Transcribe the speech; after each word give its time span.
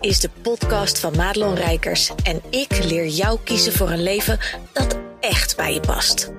is 0.00 0.20
de 0.20 0.30
podcast 0.42 0.98
van 0.98 1.16
Madelon 1.16 1.54
Rijkers 1.54 2.14
en 2.22 2.42
ik 2.50 2.84
leer 2.84 3.06
jou 3.06 3.38
kiezen 3.44 3.72
voor 3.72 3.90
een 3.90 4.02
leven 4.02 4.38
dat 4.72 4.98
echt 5.20 5.56
bij 5.56 5.74
je 5.74 5.80
past. 5.80 6.32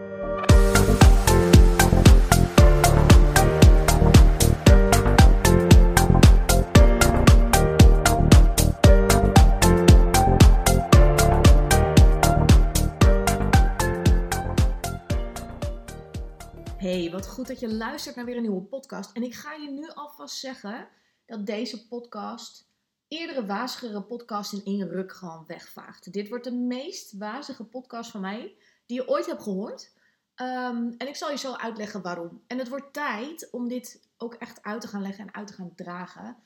Hey, 16.78 17.10
wat 17.12 17.28
goed 17.28 17.48
dat 17.48 17.60
je 17.60 17.74
luistert 17.74 18.16
naar 18.16 18.26
weer 18.26 18.36
een 18.36 18.42
nieuwe 18.42 18.62
podcast. 18.62 19.12
En 19.14 19.24
ik 19.24 19.34
ga 19.34 19.54
je 19.54 19.70
nu 19.70 19.90
alvast 19.94 20.36
zeggen 20.36 20.88
dat 21.26 21.46
deze 21.46 21.88
podcast 21.88 22.70
eerdere 23.12 23.46
wazigere 23.46 24.02
podcast 24.02 24.54
in 24.54 24.62
één 24.64 24.90
ruk 24.90 25.14
gewoon 25.14 25.44
wegvaagt. 25.48 26.14
Dit 26.14 26.30
wordt 26.30 26.44
de 26.44 26.56
meest 26.56 27.18
wazige 27.18 27.64
podcast 27.64 28.12
van 28.12 28.22
mij 28.22 28.56
die 28.86 28.98
je 28.98 29.08
ooit 29.08 29.26
hebt 29.26 29.44
gehoord. 29.44 29.94
Ehm, 30.36 30.92
en 30.98 31.08
ik 31.08 31.16
zal 31.16 31.32
je 31.32 31.38
zo 31.38 31.54
uitleggen 31.54 32.02
waarom. 32.02 32.44
En 32.48 32.58
het 32.58 32.70
wordt 32.70 32.94
tijd 32.94 33.50
om 33.52 33.68
dit 33.68 34.10
ook 34.18 34.34
echt 34.34 34.64
uit 34.64 34.82
te 34.82 34.88
gaan 34.88 35.02
leggen 35.02 35.28
en 35.28 35.34
uit 35.34 35.48
te 35.48 35.54
gaan 35.54 35.76
dragen. 35.76 36.38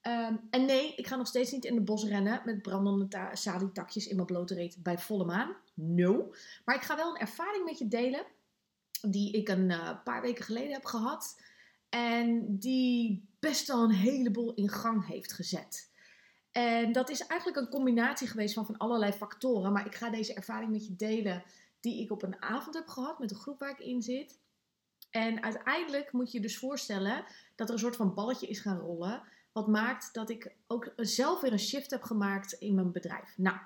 Ehm, 0.00 0.36
en 0.50 0.64
nee, 0.64 0.94
ik 0.94 1.06
ga 1.06 1.16
nog 1.16 1.26
steeds 1.26 1.50
niet 1.50 1.64
in 1.64 1.74
de 1.74 1.80
bos 1.80 2.04
rennen 2.04 2.42
met 2.44 2.62
brandende 2.62 3.30
salietakjes 3.32 4.06
in 4.06 4.14
mijn 4.14 4.26
blote 4.26 4.54
reet 4.54 4.82
bij 4.82 4.98
volle 4.98 5.24
maan. 5.24 5.56
No. 5.74 6.34
Maar 6.64 6.74
ik 6.74 6.82
ga 6.82 6.96
wel 6.96 7.10
een 7.10 7.20
ervaring 7.20 7.64
met 7.64 7.78
je 7.78 7.88
delen 7.88 8.24
die 9.00 9.32
ik 9.32 9.48
een 9.48 9.70
uh, 9.70 10.02
paar 10.04 10.22
weken 10.22 10.44
geleden 10.44 10.72
heb 10.72 10.84
gehad. 10.84 11.40
En 11.88 12.58
die 12.58 13.28
best 13.40 13.66
wel 13.66 13.82
een 13.82 13.94
heleboel 13.94 14.54
in 14.54 14.68
gang 14.68 15.06
heeft 15.06 15.32
gezet. 15.32 15.94
En 16.56 16.92
dat 16.92 17.10
is 17.10 17.26
eigenlijk 17.26 17.60
een 17.60 17.68
combinatie 17.68 18.28
geweest 18.28 18.54
van, 18.54 18.66
van 18.66 18.76
allerlei 18.76 19.12
factoren. 19.12 19.72
Maar 19.72 19.86
ik 19.86 19.94
ga 19.94 20.10
deze 20.10 20.34
ervaring 20.34 20.70
met 20.70 20.86
je 20.86 20.96
delen 20.96 21.42
die 21.80 22.02
ik 22.02 22.10
op 22.10 22.22
een 22.22 22.42
avond 22.42 22.74
heb 22.74 22.86
gehad 22.86 23.18
met 23.18 23.28
de 23.28 23.34
groep 23.34 23.58
waar 23.58 23.70
ik 23.70 23.78
in 23.78 24.02
zit. 24.02 24.38
En 25.10 25.42
uiteindelijk 25.42 26.12
moet 26.12 26.30
je 26.30 26.36
je 26.36 26.42
dus 26.42 26.58
voorstellen 26.58 27.24
dat 27.54 27.68
er 27.68 27.74
een 27.74 27.80
soort 27.80 27.96
van 27.96 28.14
balletje 28.14 28.46
is 28.46 28.60
gaan 28.60 28.78
rollen. 28.78 29.22
Wat 29.52 29.66
maakt 29.66 30.14
dat 30.14 30.30
ik 30.30 30.54
ook 30.66 30.92
zelf 30.96 31.40
weer 31.40 31.52
een 31.52 31.58
shift 31.58 31.90
heb 31.90 32.02
gemaakt 32.02 32.52
in 32.52 32.74
mijn 32.74 32.92
bedrijf. 32.92 33.34
Nou, 33.36 33.58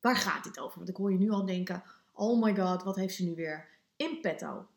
waar 0.00 0.16
gaat 0.16 0.44
dit 0.44 0.60
over? 0.60 0.76
Want 0.76 0.88
ik 0.88 0.96
hoor 0.96 1.12
je 1.12 1.18
nu 1.18 1.30
al 1.30 1.46
denken: 1.46 1.82
oh 2.12 2.42
my 2.42 2.56
god, 2.56 2.82
wat 2.82 2.96
heeft 2.96 3.14
ze 3.14 3.24
nu 3.24 3.34
weer 3.34 3.68
in 3.96 4.20
petto? 4.20 4.68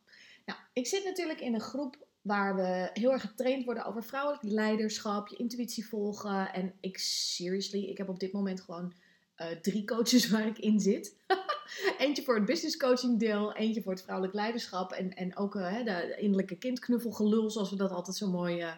Nou, 0.45 0.59
ik 0.73 0.87
zit 0.87 1.03
natuurlijk 1.03 1.39
in 1.39 1.53
een 1.53 1.61
groep 1.61 2.07
waar 2.21 2.55
we 2.55 2.89
heel 2.93 3.11
erg 3.11 3.21
getraind 3.21 3.65
worden 3.65 3.85
over 3.85 4.03
vrouwelijk 4.03 4.43
leiderschap, 4.43 5.27
je 5.27 5.35
intuïtie 5.35 5.87
volgen. 5.87 6.53
En 6.53 6.73
ik, 6.79 6.97
seriously, 6.97 7.83
ik 7.83 7.97
heb 7.97 8.09
op 8.09 8.19
dit 8.19 8.31
moment 8.31 8.61
gewoon 8.61 8.93
uh, 9.37 9.47
drie 9.47 9.85
coaches 9.85 10.29
waar 10.29 10.47
ik 10.47 10.57
in 10.57 10.79
zit. 10.79 11.15
eentje 11.97 12.23
voor 12.23 12.35
het 12.35 12.45
business 12.45 12.77
coaching 12.77 13.19
deel, 13.19 13.55
eentje 13.55 13.81
voor 13.81 13.91
het 13.91 14.01
vrouwelijk 14.01 14.35
leiderschap 14.35 14.91
en, 14.91 15.13
en 15.13 15.37
ook 15.37 15.55
uh, 15.55 15.85
de 15.85 16.15
innerlijke 16.17 16.57
kindknuffelgelul, 16.57 17.49
zoals 17.49 17.69
we 17.69 17.75
dat 17.75 17.91
altijd 17.91 18.17
zo 18.17 18.29
mooi 18.29 18.61
uh, 18.61 18.71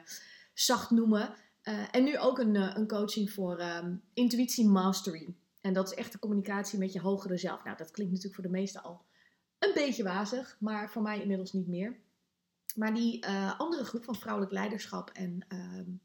zacht 0.54 0.90
noemen. 0.90 1.34
en 1.92 2.04
nu 2.04 2.18
ook 2.20 2.40
een, 2.40 2.56
een 2.56 2.88
coaching 2.88 3.32
voor 3.32 3.62
um, 3.62 4.02
intuïtie 4.14 4.68
mastery. 4.68 5.36
En 5.62 5.74
dat 5.74 5.92
is 5.92 5.98
echt 5.98 6.12
de 6.12 6.20
communicatie 6.20 6.80
met 6.80 6.94
je 6.94 7.00
hogere 7.00 7.38
zelf. 7.38 7.64
Nou, 7.64 7.78
dat 7.78 7.92
klinkt 7.92 8.14
natuurlijk 8.14 8.42
voor 8.42 8.52
de 8.52 8.58
meesten 8.58 8.84
al 8.84 9.06
een 9.60 9.74
beetje 9.74 10.04
wazig, 10.04 10.58
maar 10.60 10.92
voor 10.92 11.02
mij 11.02 11.22
inmiddels 11.22 11.54
niet 11.54 11.68
meer. 11.68 12.00
Maar 12.76 12.94
die 12.94 13.26
uh, 13.26 13.60
andere 13.60 13.84
groep 13.84 14.04
van 14.04 14.16
vrouwelijk 14.16 14.54
leiderschap 14.54 15.10
en 15.10 15.46
uh, 15.54 15.96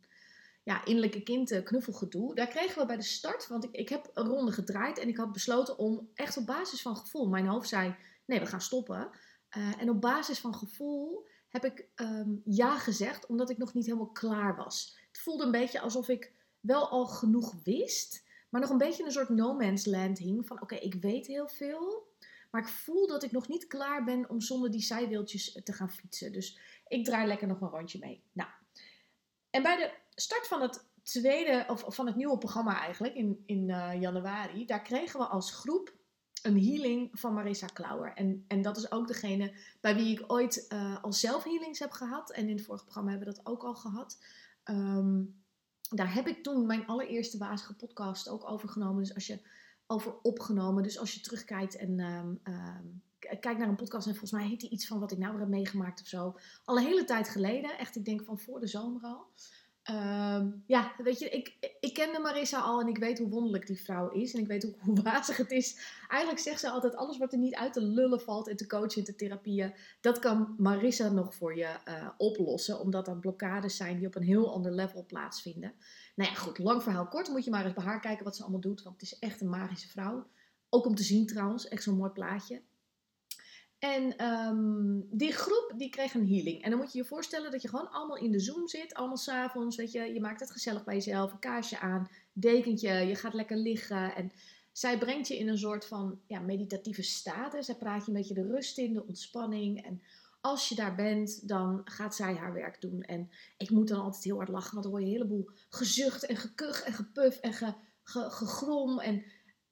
ja, 0.62 0.84
innerlijke 0.84 1.22
kind 1.22 1.62
knuffelgedoe, 1.62 2.34
daar 2.34 2.48
kregen 2.48 2.80
we 2.80 2.86
bij 2.86 2.96
de 2.96 3.02
start, 3.02 3.46
want 3.48 3.64
ik, 3.64 3.70
ik 3.70 3.88
heb 3.88 4.10
een 4.14 4.26
ronde 4.26 4.52
gedraaid 4.52 4.98
en 4.98 5.08
ik 5.08 5.16
had 5.16 5.32
besloten 5.32 5.78
om 5.78 6.10
echt 6.14 6.36
op 6.36 6.46
basis 6.46 6.82
van 6.82 6.96
gevoel, 6.96 7.28
mijn 7.28 7.46
hoofd 7.46 7.68
zei, 7.68 7.96
nee, 8.26 8.40
we 8.40 8.46
gaan 8.46 8.60
stoppen. 8.60 9.10
Uh, 9.56 9.80
en 9.80 9.90
op 9.90 10.00
basis 10.00 10.38
van 10.38 10.54
gevoel 10.54 11.26
heb 11.48 11.64
ik 11.64 11.88
um, 11.96 12.42
ja 12.44 12.78
gezegd, 12.78 13.26
omdat 13.26 13.50
ik 13.50 13.58
nog 13.58 13.74
niet 13.74 13.86
helemaal 13.86 14.10
klaar 14.10 14.56
was. 14.56 14.98
Het 15.08 15.18
voelde 15.18 15.44
een 15.44 15.50
beetje 15.50 15.80
alsof 15.80 16.08
ik 16.08 16.32
wel 16.60 16.88
al 16.88 17.06
genoeg 17.06 17.54
wist, 17.64 18.24
maar 18.50 18.60
nog 18.60 18.70
een 18.70 18.78
beetje 18.78 19.04
een 19.04 19.12
soort 19.12 19.28
no 19.28 19.54
man's 19.54 19.86
land 19.86 20.18
hing 20.18 20.46
van, 20.46 20.60
oké, 20.60 20.74
ik 20.74 20.94
weet 20.94 21.26
heel 21.26 21.48
veel, 21.48 22.08
maar 22.50 22.62
ik 22.62 22.68
voel 22.68 23.06
dat 23.06 23.22
ik 23.22 23.32
nog 23.32 23.48
niet 23.48 23.66
klaar 23.66 24.04
ben 24.04 24.30
om 24.30 24.40
zonder 24.40 24.70
die 24.70 24.82
zijwieltjes 24.82 25.60
te 25.64 25.72
gaan 25.72 25.90
fietsen. 25.90 26.32
Dus 26.32 26.58
ik 26.88 27.04
draai 27.04 27.26
lekker 27.26 27.48
nog 27.48 27.60
een 27.60 27.68
rondje 27.68 27.98
mee. 27.98 28.22
Nou, 28.32 28.50
en 29.50 29.62
bij 29.62 29.76
de 29.76 29.92
start 30.14 30.46
van 30.46 30.62
het 30.62 30.84
tweede, 31.02 31.64
of 31.68 31.94
van 31.94 32.06
het 32.06 32.16
nieuwe 32.16 32.38
programma 32.38 32.80
eigenlijk, 32.80 33.14
in, 33.14 33.42
in 33.46 33.68
uh, 33.68 34.00
januari, 34.00 34.66
daar 34.66 34.82
kregen 34.82 35.20
we 35.20 35.26
als 35.26 35.50
groep 35.50 35.94
een 36.42 36.64
healing 36.64 37.08
van 37.12 37.34
Marissa 37.34 37.66
Klauwer. 37.66 38.12
En, 38.14 38.44
en 38.48 38.62
dat 38.62 38.76
is 38.76 38.90
ook 38.90 39.06
degene 39.06 39.54
bij 39.80 39.94
wie 39.94 40.18
ik 40.18 40.32
ooit 40.32 40.66
uh, 40.68 41.02
al 41.02 41.12
zelf 41.12 41.44
healings 41.44 41.78
heb 41.78 41.90
gehad. 41.90 42.32
En 42.32 42.48
in 42.48 42.56
het 42.56 42.64
vorige 42.64 42.84
programma 42.84 43.10
hebben 43.10 43.28
we 43.28 43.34
dat 43.34 43.46
ook 43.46 43.62
al 43.62 43.74
gehad. 43.74 44.18
Um, 44.64 45.44
daar 45.90 46.14
heb 46.14 46.26
ik 46.26 46.42
toen 46.42 46.66
mijn 46.66 46.86
allereerste 46.86 47.38
wazige 47.38 47.74
podcast 47.74 48.28
ook 48.28 48.50
over 48.50 48.68
genomen. 48.68 49.02
Dus 49.02 49.14
als 49.14 49.26
je 49.26 49.40
over 49.86 50.14
opgenomen. 50.22 50.82
Dus 50.82 50.98
als 50.98 51.14
je 51.14 51.20
terugkijkt 51.20 51.76
en 51.76 52.00
um, 52.00 52.40
um, 52.44 53.02
kijkt 53.18 53.58
naar 53.58 53.68
een 53.68 53.76
podcast 53.76 54.06
en 54.06 54.12
volgens 54.12 54.40
mij 54.40 54.48
heet 54.48 54.60
die 54.60 54.70
iets 54.70 54.86
van 54.86 55.00
wat 55.00 55.12
ik 55.12 55.18
nou 55.18 55.38
heb 55.38 55.48
meegemaakt 55.48 56.00
of 56.00 56.06
zo. 56.06 56.36
Al 56.64 56.76
een 56.76 56.84
hele 56.84 57.04
tijd 57.04 57.28
geleden, 57.28 57.78
echt 57.78 57.96
ik 57.96 58.04
denk 58.04 58.24
van 58.24 58.38
voor 58.38 58.60
de 58.60 58.66
zomer 58.66 59.02
al. 59.02 59.26
Um, 59.90 60.62
ja, 60.66 60.92
weet 60.98 61.18
je, 61.18 61.28
ik, 61.28 61.76
ik 61.80 61.94
kende 61.94 62.18
Marissa 62.18 62.60
al 62.60 62.80
en 62.80 62.88
ik 62.88 62.98
weet 62.98 63.18
hoe 63.18 63.28
wonderlijk 63.28 63.66
die 63.66 63.82
vrouw 63.82 64.10
is. 64.10 64.34
En 64.34 64.40
ik 64.40 64.46
weet 64.46 64.66
ook 64.66 64.76
hoe 64.86 65.02
wazig 65.02 65.36
het 65.36 65.50
is. 65.50 65.78
Eigenlijk 66.08 66.42
zegt 66.42 66.60
ze 66.60 66.70
altijd, 66.70 66.96
alles 66.96 67.18
wat 67.18 67.32
er 67.32 67.38
niet 67.38 67.54
uit 67.54 67.72
te 67.72 67.82
lullen 67.82 68.20
valt 68.20 68.48
in 68.48 68.56
te 68.56 68.66
coachen, 68.66 68.96
in 68.96 69.04
te 69.04 69.14
therapieën, 69.14 69.74
dat 70.00 70.18
kan 70.18 70.54
Marissa 70.58 71.08
nog 71.08 71.34
voor 71.34 71.56
je 71.56 71.76
uh, 71.88 72.08
oplossen. 72.16 72.80
Omdat 72.80 73.08
er 73.08 73.18
blokkades 73.18 73.76
zijn 73.76 73.98
die 73.98 74.06
op 74.06 74.14
een 74.14 74.22
heel 74.22 74.52
ander 74.52 74.72
level 74.72 75.04
plaatsvinden. 75.06 75.72
Nou 76.16 76.30
ja, 76.30 76.36
goed, 76.36 76.58
lang 76.58 76.82
verhaal 76.82 77.08
kort. 77.08 77.28
Moet 77.28 77.44
je 77.44 77.50
maar 77.50 77.64
eens 77.64 77.74
bij 77.74 77.84
haar 77.84 78.00
kijken 78.00 78.24
wat 78.24 78.36
ze 78.36 78.42
allemaal 78.42 78.60
doet. 78.60 78.82
Want 78.82 79.00
het 79.00 79.12
is 79.12 79.18
echt 79.18 79.40
een 79.40 79.48
magische 79.48 79.88
vrouw. 79.88 80.26
Ook 80.68 80.86
om 80.86 80.94
te 80.94 81.02
zien 81.02 81.26
trouwens, 81.26 81.68
echt 81.68 81.82
zo'n 81.82 81.96
mooi 81.96 82.10
plaatje. 82.10 82.62
En 83.78 84.24
um, 84.24 85.08
die 85.10 85.32
groep 85.32 85.72
die 85.76 85.90
kreeg 85.90 86.14
een 86.14 86.28
healing. 86.28 86.62
En 86.62 86.70
dan 86.70 86.78
moet 86.78 86.92
je 86.92 86.98
je 86.98 87.04
voorstellen 87.04 87.50
dat 87.50 87.62
je 87.62 87.68
gewoon 87.68 87.90
allemaal 87.90 88.16
in 88.16 88.30
de 88.30 88.40
Zoom 88.40 88.68
zit. 88.68 88.94
Allemaal 88.94 89.16
s'avonds, 89.16 89.76
weet 89.76 89.92
je. 89.92 90.12
Je 90.14 90.20
maakt 90.20 90.40
het 90.40 90.50
gezellig 90.50 90.84
bij 90.84 90.94
jezelf. 90.94 91.32
Een 91.32 91.38
kaarsje 91.38 91.78
aan, 91.78 92.08
dekentje. 92.32 92.92
Je 92.92 93.14
gaat 93.14 93.34
lekker 93.34 93.56
liggen. 93.56 94.14
En 94.14 94.32
zij 94.72 94.98
brengt 94.98 95.28
je 95.28 95.38
in 95.38 95.48
een 95.48 95.58
soort 95.58 95.86
van 95.86 96.20
ja, 96.26 96.40
meditatieve 96.40 97.02
staat. 97.02 97.52
Hè. 97.52 97.62
Zij 97.62 97.74
praat 97.74 98.02
je 98.04 98.08
een 98.10 98.16
beetje 98.16 98.34
de 98.34 98.46
rust 98.46 98.78
in, 98.78 98.92
de 98.92 99.06
ontspanning. 99.06 99.84
En 99.84 100.02
als 100.46 100.68
je 100.68 100.74
daar 100.74 100.94
bent, 100.94 101.48
dan 101.48 101.80
gaat 101.84 102.14
zij 102.14 102.34
haar 102.34 102.52
werk 102.52 102.80
doen. 102.80 103.02
En 103.02 103.30
ik 103.56 103.70
moet 103.70 103.88
dan 103.88 104.00
altijd 104.00 104.24
heel 104.24 104.36
hard 104.36 104.48
lachen. 104.48 104.72
Want 104.72 104.82
dan 104.82 104.92
hoor 104.92 105.00
je 105.00 105.06
een 105.06 105.12
heleboel 105.12 105.50
gezucht 105.68 106.26
en 106.26 106.36
gekuch 106.36 106.82
en 106.82 106.92
gepuf 106.92 107.36
en 107.36 107.52
ge, 107.52 107.74
ge, 108.02 108.30
gegrom. 108.30 109.00
En 109.00 109.24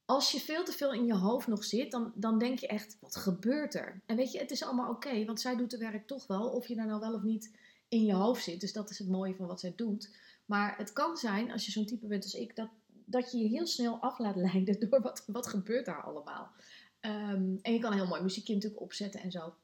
als 0.05 0.33
je 0.33 0.41
veel 0.41 0.65
te 0.65 0.73
veel 0.73 0.93
in 0.93 1.07
je 1.07 1.15
hoofd 1.15 1.47
nog 1.47 1.65
zit, 1.65 1.91
dan, 1.91 2.13
dan 2.15 2.39
denk 2.39 2.59
je 2.59 2.67
echt, 2.67 2.97
wat 3.01 3.17
gebeurt 3.17 3.75
er? 3.75 4.03
En 4.07 4.17
weet 4.17 4.33
je, 4.33 4.39
het 4.39 4.51
is 4.51 4.63
allemaal 4.63 4.91
oké, 4.91 5.25
want 5.25 5.41
zij 5.41 5.57
doet 5.57 5.73
het 5.73 5.81
werk 5.81 6.07
toch 6.07 6.27
wel, 6.27 6.49
of 6.49 6.67
je 6.67 6.75
daar 6.75 6.87
nou 6.87 7.01
wel 7.01 7.15
of 7.15 7.23
niet 7.23 7.57
in 7.89 8.05
je 8.05 8.15
hoofd 8.15 8.43
zit. 8.43 8.61
Dus 8.61 8.73
dat 8.73 8.91
is 8.91 8.99
het 8.99 9.09
mooie 9.09 9.35
van 9.35 9.47
wat 9.47 9.61
zij 9.61 9.73
doet. 9.77 10.17
Maar 10.45 10.77
het 10.77 10.93
kan 10.93 11.17
zijn, 11.17 11.53
als 11.53 11.65
je 11.65 11.73
zo'n 11.73 11.87
type 11.87 12.07
bent 12.07 12.25
als 12.25 12.35
ik, 12.35 12.57
dat, 12.57 12.69
dat 13.05 13.33
je 13.33 13.39
je 13.39 13.49
heel 13.49 13.67
snel 13.67 13.99
af 14.01 14.19
laat 14.19 14.37
leiden 14.37 14.81
door 14.89 15.01
wat, 15.01 15.25
wat 15.27 15.47
gebeurt 15.47 15.87
daar 15.87 16.03
allemaal. 16.03 16.51
Um, 17.01 17.59
en 17.63 17.73
je 17.73 17.79
kan 17.79 17.93
heel 17.93 18.07
mooi 18.07 18.23
muziekje 18.23 18.55
natuurlijk 18.55 18.83
opzetten 18.83 19.21
en 19.21 19.31
zo. 19.31 19.55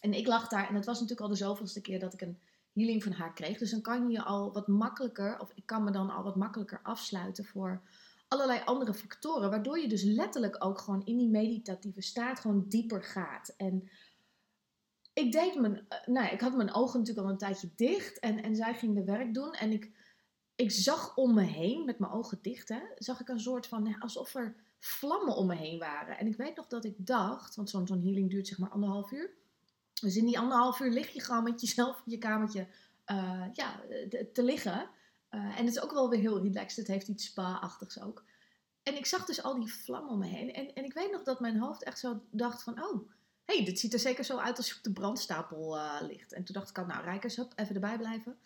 En 0.00 0.12
ik 0.12 0.26
lag 0.26 0.48
daar, 0.48 0.68
en 0.68 0.74
het 0.74 0.84
was 0.84 1.00
natuurlijk 1.00 1.20
al 1.20 1.32
de 1.32 1.44
zoveelste 1.44 1.80
keer 1.80 1.98
dat 1.98 2.12
ik 2.12 2.20
een 2.20 2.38
healing 2.72 3.02
van 3.02 3.12
haar 3.12 3.32
kreeg. 3.32 3.58
Dus 3.58 3.70
dan 3.70 3.80
kan 3.80 4.10
je 4.10 4.22
al 4.22 4.52
wat 4.52 4.66
makkelijker, 4.66 5.40
of 5.40 5.52
ik 5.54 5.66
kan 5.66 5.84
me 5.84 5.90
dan 5.90 6.10
al 6.10 6.22
wat 6.22 6.36
makkelijker 6.36 6.80
afsluiten 6.82 7.44
voor 7.44 7.82
allerlei 8.28 8.60
andere 8.64 8.94
factoren, 8.94 9.50
waardoor 9.50 9.78
je 9.78 9.88
dus 9.88 10.02
letterlijk 10.02 10.64
ook 10.64 10.78
gewoon 10.78 11.04
in 11.04 11.16
die 11.16 11.28
meditatieve 11.28 12.00
staat 12.00 12.40
gewoon 12.40 12.64
dieper 12.68 13.02
gaat. 13.04 13.54
En 13.56 13.88
ik 15.12 15.32
deed 15.32 15.60
mijn, 15.60 15.84
eh, 15.88 16.06
nou 16.06 16.26
ja, 16.26 16.30
ik 16.30 16.40
had 16.40 16.56
mijn 16.56 16.74
ogen 16.74 16.98
natuurlijk 16.98 17.26
al 17.26 17.32
een 17.32 17.38
tijdje 17.38 17.70
dicht 17.76 18.18
en, 18.18 18.42
en 18.42 18.56
zij 18.56 18.74
ging 18.74 18.94
de 18.94 19.04
werk 19.04 19.34
doen 19.34 19.52
en 19.52 19.72
ik, 19.72 19.90
ik 20.54 20.70
zag 20.70 21.16
om 21.16 21.34
me 21.34 21.42
heen, 21.42 21.84
met 21.84 21.98
mijn 21.98 22.12
ogen 22.12 22.38
dicht, 22.42 22.68
hè, 22.68 22.80
zag 22.98 23.20
ik 23.20 23.28
een 23.28 23.40
soort 23.40 23.66
van, 23.66 24.00
alsof 24.00 24.34
er 24.34 24.56
vlammen 24.78 25.36
om 25.36 25.46
me 25.46 25.54
heen 25.54 25.78
waren. 25.78 26.18
En 26.18 26.26
ik 26.26 26.36
weet 26.36 26.56
nog 26.56 26.66
dat 26.66 26.84
ik 26.84 27.06
dacht, 27.06 27.54
want 27.54 27.70
zo'n 27.70 28.02
healing 28.02 28.30
duurt 28.30 28.46
zeg 28.46 28.58
maar 28.58 28.70
anderhalf 28.70 29.10
uur. 29.10 29.30
Dus 30.00 30.16
in 30.16 30.26
die 30.26 30.38
anderhalf 30.38 30.80
uur 30.80 30.90
lig 30.90 31.12
je 31.12 31.20
gewoon 31.20 31.42
met 31.42 31.60
jezelf 31.60 31.96
in 32.04 32.12
je 32.12 32.18
kamertje 32.18 32.66
uh, 33.06 33.44
ja, 33.52 33.80
te 34.32 34.42
liggen. 34.42 34.88
Uh, 35.30 35.58
en 35.58 35.64
het 35.64 35.76
is 35.76 35.80
ook 35.80 35.92
wel 35.92 36.10
weer 36.10 36.20
heel 36.20 36.42
relaxed. 36.42 36.76
Het 36.76 36.86
heeft 36.86 37.08
iets 37.08 37.24
spa-achtigs 37.24 38.00
ook. 38.00 38.24
En 38.82 38.96
ik 38.96 39.06
zag 39.06 39.24
dus 39.24 39.42
al 39.42 39.54
die 39.54 39.72
vlammen 39.72 40.10
om 40.10 40.18
me 40.18 40.26
heen. 40.26 40.52
En, 40.52 40.74
en 40.74 40.84
ik 40.84 40.92
weet 40.92 41.12
nog 41.12 41.22
dat 41.22 41.40
mijn 41.40 41.58
hoofd 41.58 41.82
echt 41.82 41.98
zo 41.98 42.20
dacht 42.30 42.62
van... 42.62 42.82
Oh, 42.82 43.10
hey, 43.44 43.64
dit 43.64 43.78
ziet 43.78 43.92
er 43.92 43.98
zeker 43.98 44.24
zo 44.24 44.36
uit 44.36 44.56
als 44.56 44.68
je 44.68 44.76
op 44.76 44.82
de 44.82 44.92
brandstapel 44.92 45.76
uh, 45.76 45.96
ligt. 46.00 46.32
En 46.32 46.44
toen 46.44 46.54
dacht 46.54 46.70
ik 46.70 46.78
al, 46.78 46.86
nou 46.86 47.04
Rijkers, 47.04 47.36
hup, 47.36 47.52
even 47.56 47.74
erbij 47.74 47.98
blijven. 47.98 48.38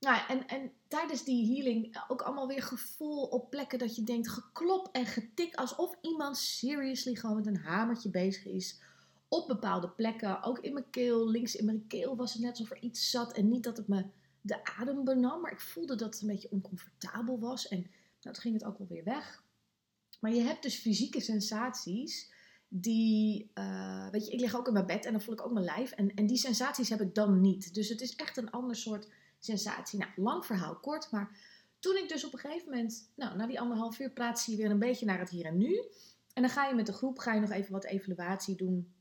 Nou, 0.00 0.20
en, 0.28 0.48
en 0.48 0.72
tijdens 0.88 1.24
die 1.24 1.54
healing 1.54 2.04
ook 2.08 2.22
allemaal 2.22 2.46
weer 2.46 2.62
gevoel 2.62 3.22
op 3.22 3.50
plekken 3.50 3.78
dat 3.78 3.96
je 3.96 4.02
denkt 4.02 4.28
geklop 4.28 4.88
en 4.92 5.06
getik. 5.06 5.54
Alsof 5.54 5.96
iemand 6.00 6.36
seriously 6.36 7.14
gewoon 7.14 7.36
met 7.36 7.46
een 7.46 7.56
hamertje 7.56 8.10
bezig 8.10 8.44
is. 8.44 8.80
Op 9.34 9.46
bepaalde 9.46 9.88
plekken. 9.88 10.42
Ook 10.42 10.58
in 10.58 10.72
mijn 10.72 10.90
keel. 10.90 11.30
Links 11.30 11.56
in 11.56 11.64
mijn 11.64 11.86
keel 11.86 12.16
was 12.16 12.32
het 12.32 12.42
net 12.42 12.50
alsof 12.50 12.70
er 12.70 12.82
iets 12.82 13.10
zat. 13.10 13.32
En 13.32 13.48
niet 13.48 13.62
dat 13.62 13.76
het 13.76 13.88
me 13.88 14.04
de 14.40 14.64
adem 14.64 15.04
benam. 15.04 15.40
Maar 15.40 15.52
ik 15.52 15.60
voelde 15.60 15.96
dat 15.96 16.12
het 16.12 16.22
een 16.22 16.28
beetje 16.28 16.50
oncomfortabel 16.50 17.38
was. 17.38 17.68
En 17.68 17.80
nou, 17.80 17.90
toen 18.20 18.34
ging 18.34 18.54
het 18.54 18.64
ook 18.64 18.78
wel 18.78 18.86
weer 18.86 19.04
weg. 19.04 19.44
Maar 20.20 20.32
je 20.32 20.40
hebt 20.40 20.62
dus 20.62 20.76
fysieke 20.76 21.20
sensaties 21.20 22.32
die, 22.68 23.50
uh, 23.54 24.10
weet 24.10 24.26
je, 24.26 24.32
ik 24.32 24.40
lig 24.40 24.56
ook 24.56 24.66
in 24.66 24.72
mijn 24.72 24.86
bed 24.86 25.04
en 25.04 25.12
dan 25.12 25.20
voel 25.20 25.34
ik 25.34 25.44
ook 25.44 25.52
mijn 25.52 25.64
lijf. 25.64 25.90
En, 25.90 26.14
en 26.14 26.26
die 26.26 26.36
sensaties 26.36 26.88
heb 26.88 27.00
ik 27.00 27.14
dan 27.14 27.40
niet. 27.40 27.74
Dus 27.74 27.88
het 27.88 28.00
is 28.00 28.16
echt 28.16 28.36
een 28.36 28.50
ander 28.50 28.76
soort 28.76 29.08
sensatie. 29.38 29.98
Nou, 29.98 30.10
lang 30.16 30.46
verhaal 30.46 30.76
kort, 30.76 31.10
maar 31.10 31.38
toen 31.78 31.96
ik 31.96 32.08
dus 32.08 32.24
op 32.24 32.32
een 32.32 32.38
gegeven 32.38 32.70
moment, 32.70 33.10
nou, 33.14 33.36
na 33.36 33.46
die 33.46 33.60
anderhalf 33.60 33.98
uur 33.98 34.10
praat 34.10 34.44
je 34.44 34.56
weer 34.56 34.70
een 34.70 34.78
beetje 34.78 35.06
naar 35.06 35.18
het 35.18 35.30
hier 35.30 35.44
en 35.44 35.56
nu. 35.56 35.84
En 36.32 36.42
dan 36.42 36.50
ga 36.50 36.66
je 36.66 36.74
met 36.74 36.86
de 36.86 36.92
groep, 36.92 37.18
ga 37.18 37.34
je 37.34 37.40
nog 37.40 37.50
even 37.50 37.72
wat 37.72 37.84
evaluatie 37.84 38.56
doen. 38.56 38.94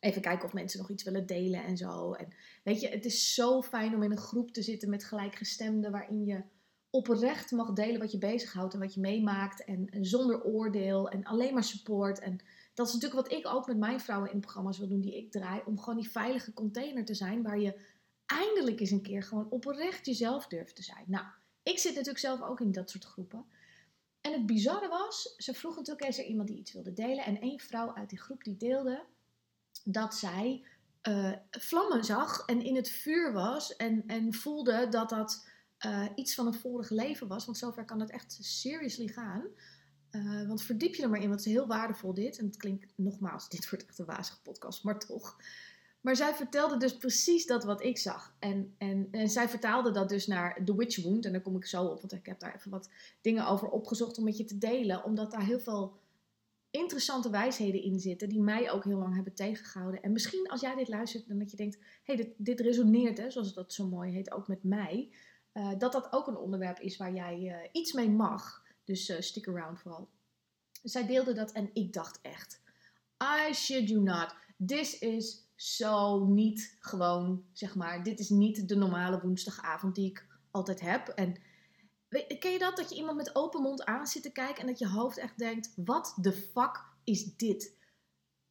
Even 0.00 0.22
kijken 0.22 0.46
of 0.46 0.52
mensen 0.52 0.78
nog 0.78 0.90
iets 0.90 1.02
willen 1.02 1.26
delen 1.26 1.64
en 1.64 1.76
zo. 1.76 2.12
En 2.12 2.28
weet 2.64 2.80
je, 2.80 2.88
het 2.88 3.04
is 3.04 3.34
zo 3.34 3.62
fijn 3.62 3.94
om 3.94 4.02
in 4.02 4.10
een 4.10 4.16
groep 4.16 4.50
te 4.50 4.62
zitten 4.62 4.90
met 4.90 5.04
gelijkgestemden, 5.04 5.90
waarin 5.90 6.24
je 6.24 6.42
oprecht 6.90 7.50
mag 7.50 7.72
delen 7.72 8.00
wat 8.00 8.12
je 8.12 8.18
bezighoudt 8.18 8.74
en 8.74 8.80
wat 8.80 8.94
je 8.94 9.00
meemaakt. 9.00 9.64
En, 9.64 9.88
zonder 10.00 10.44
oordeel 10.44 11.08
en 11.08 11.24
alleen 11.24 11.54
maar 11.54 11.64
support. 11.64 12.18
En 12.18 12.38
dat 12.74 12.86
is 12.86 12.92
natuurlijk 12.92 13.28
wat 13.28 13.38
ik 13.38 13.46
ook 13.46 13.66
met 13.66 13.78
mijn 13.78 14.00
vrouwen 14.00 14.32
in 14.32 14.40
programma's 14.40 14.78
wil 14.78 14.88
doen 14.88 15.00
die 15.00 15.16
ik 15.16 15.30
draai. 15.30 15.62
Om 15.66 15.78
gewoon 15.78 16.00
die 16.00 16.10
veilige 16.10 16.52
container 16.52 17.04
te 17.04 17.14
zijn 17.14 17.42
waar 17.42 17.60
je 17.60 17.80
eindelijk 18.26 18.80
eens 18.80 18.90
een 18.90 19.02
keer 19.02 19.22
gewoon 19.22 19.50
oprecht 19.50 20.06
jezelf 20.06 20.46
durft 20.46 20.76
te 20.76 20.82
zijn. 20.82 21.04
Nou, 21.06 21.26
ik 21.62 21.78
zit 21.78 21.92
natuurlijk 21.92 22.18
zelf 22.18 22.42
ook 22.42 22.60
in 22.60 22.72
dat 22.72 22.90
soort 22.90 23.04
groepen. 23.04 23.44
En 24.20 24.32
het 24.32 24.46
bizarre 24.46 24.88
was, 24.88 25.34
ze 25.36 25.54
vroeg 25.54 25.76
natuurlijk, 25.76 26.08
is 26.08 26.18
er 26.18 26.24
iemand 26.24 26.48
die 26.48 26.58
iets 26.58 26.72
wilde 26.72 26.92
delen? 26.92 27.24
En 27.24 27.40
één 27.40 27.60
vrouw 27.60 27.94
uit 27.94 28.08
die 28.08 28.20
groep 28.20 28.44
die 28.44 28.56
deelde 28.56 29.04
dat 29.88 30.14
zij 30.14 30.64
uh, 31.08 31.32
vlammen 31.50 32.04
zag 32.04 32.42
en 32.46 32.62
in 32.62 32.76
het 32.76 32.88
vuur 32.88 33.32
was 33.32 33.76
en, 33.76 34.02
en 34.06 34.34
voelde 34.34 34.88
dat 34.88 35.08
dat 35.08 35.48
uh, 35.86 36.06
iets 36.14 36.34
van 36.34 36.46
een 36.46 36.54
vorige 36.54 36.94
leven 36.94 37.28
was. 37.28 37.44
Want 37.44 37.58
zover 37.58 37.84
kan 37.84 38.00
het 38.00 38.10
echt 38.10 38.38
seriously 38.40 39.06
gaan. 39.06 39.44
Uh, 40.10 40.48
want 40.48 40.62
verdiep 40.62 40.94
je 40.94 41.02
er 41.02 41.10
maar 41.10 41.20
in, 41.20 41.28
want 41.28 41.38
het 41.38 41.48
is 41.48 41.54
heel 41.54 41.66
waardevol 41.66 42.14
dit. 42.14 42.38
En 42.38 42.46
het 42.46 42.56
klinkt 42.56 42.92
nogmaals, 42.96 43.48
dit 43.48 43.70
wordt 43.70 43.86
echt 43.86 43.98
een 43.98 44.06
wazige 44.06 44.42
podcast, 44.42 44.84
maar 44.84 44.98
toch. 44.98 45.36
Maar 46.00 46.16
zij 46.16 46.34
vertelde 46.34 46.76
dus 46.76 46.96
precies 46.96 47.46
dat 47.46 47.64
wat 47.64 47.82
ik 47.82 47.98
zag. 47.98 48.34
En, 48.38 48.74
en, 48.78 49.08
en 49.10 49.28
zij 49.28 49.48
vertaalde 49.48 49.90
dat 49.90 50.08
dus 50.08 50.26
naar 50.26 50.64
The 50.64 50.76
Witch 50.76 51.02
Wound. 51.02 51.24
En 51.24 51.32
daar 51.32 51.40
kom 51.40 51.56
ik 51.56 51.66
zo 51.66 51.84
op, 51.84 52.00
want 52.00 52.12
ik 52.12 52.26
heb 52.26 52.40
daar 52.40 52.54
even 52.54 52.70
wat 52.70 52.90
dingen 53.20 53.46
over 53.46 53.68
opgezocht 53.68 54.18
om 54.18 54.24
met 54.24 54.36
je 54.36 54.44
te 54.44 54.58
delen. 54.58 55.04
Omdat 55.04 55.30
daar 55.30 55.44
heel 55.44 55.60
veel 55.60 55.96
interessante 56.76 57.30
wijsheden 57.30 57.82
in 57.82 58.00
zitten 58.00 58.28
die 58.28 58.40
mij 58.40 58.70
ook 58.70 58.84
heel 58.84 58.98
lang 58.98 59.14
hebben 59.14 59.34
tegengehouden. 59.34 60.02
En 60.02 60.12
misschien 60.12 60.48
als 60.48 60.60
jij 60.60 60.74
dit 60.74 60.88
luistert, 60.88 61.28
dan 61.28 61.38
dat 61.38 61.50
je 61.50 61.56
denkt, 61.56 61.78
hey, 62.04 62.16
dit, 62.16 62.28
dit 62.36 62.60
resoneert, 62.60 63.18
hè, 63.18 63.30
zoals 63.30 63.54
dat 63.54 63.72
zo 63.72 63.88
mooi 63.88 64.12
heet, 64.12 64.32
ook 64.32 64.48
met 64.48 64.64
mij. 64.64 65.10
Uh, 65.52 65.78
dat 65.78 65.92
dat 65.92 66.12
ook 66.12 66.26
een 66.26 66.36
onderwerp 66.36 66.80
is 66.80 66.96
waar 66.96 67.14
jij 67.14 67.38
uh, 67.38 67.68
iets 67.72 67.92
mee 67.92 68.10
mag. 68.10 68.64
Dus 68.84 69.08
uh, 69.08 69.20
stick 69.20 69.48
around 69.48 69.80
vooral. 69.80 70.08
Zij 70.82 71.06
deelde 71.06 71.32
dat 71.32 71.52
en 71.52 71.70
ik 71.72 71.92
dacht 71.92 72.18
echt, 72.22 72.62
I 73.48 73.54
shit 73.54 73.88
you 73.88 74.02
not. 74.02 74.34
This 74.66 74.98
is 74.98 75.50
zo 75.54 76.26
niet 76.26 76.76
gewoon, 76.80 77.44
zeg 77.52 77.74
maar, 77.74 78.02
dit 78.02 78.18
is 78.18 78.28
niet 78.28 78.68
de 78.68 78.76
normale 78.76 79.20
woensdagavond 79.20 79.94
die 79.94 80.10
ik 80.10 80.26
altijd 80.50 80.80
heb. 80.80 81.08
En 81.08 81.36
ken 82.38 82.52
je 82.52 82.58
dat? 82.58 82.76
Dat 82.76 82.88
je 82.88 82.96
iemand 82.96 83.16
met 83.16 83.34
open 83.34 83.62
mond 83.62 83.84
aan 83.84 84.06
zit 84.06 84.22
te 84.22 84.32
kijken 84.32 84.60
en 84.60 84.66
dat 84.66 84.78
je 84.78 84.88
hoofd 84.88 85.18
echt 85.18 85.38
denkt, 85.38 85.72
wat 85.76 86.14
de 86.20 86.32
fuck 86.32 86.84
is 87.04 87.36
dit? 87.36 87.74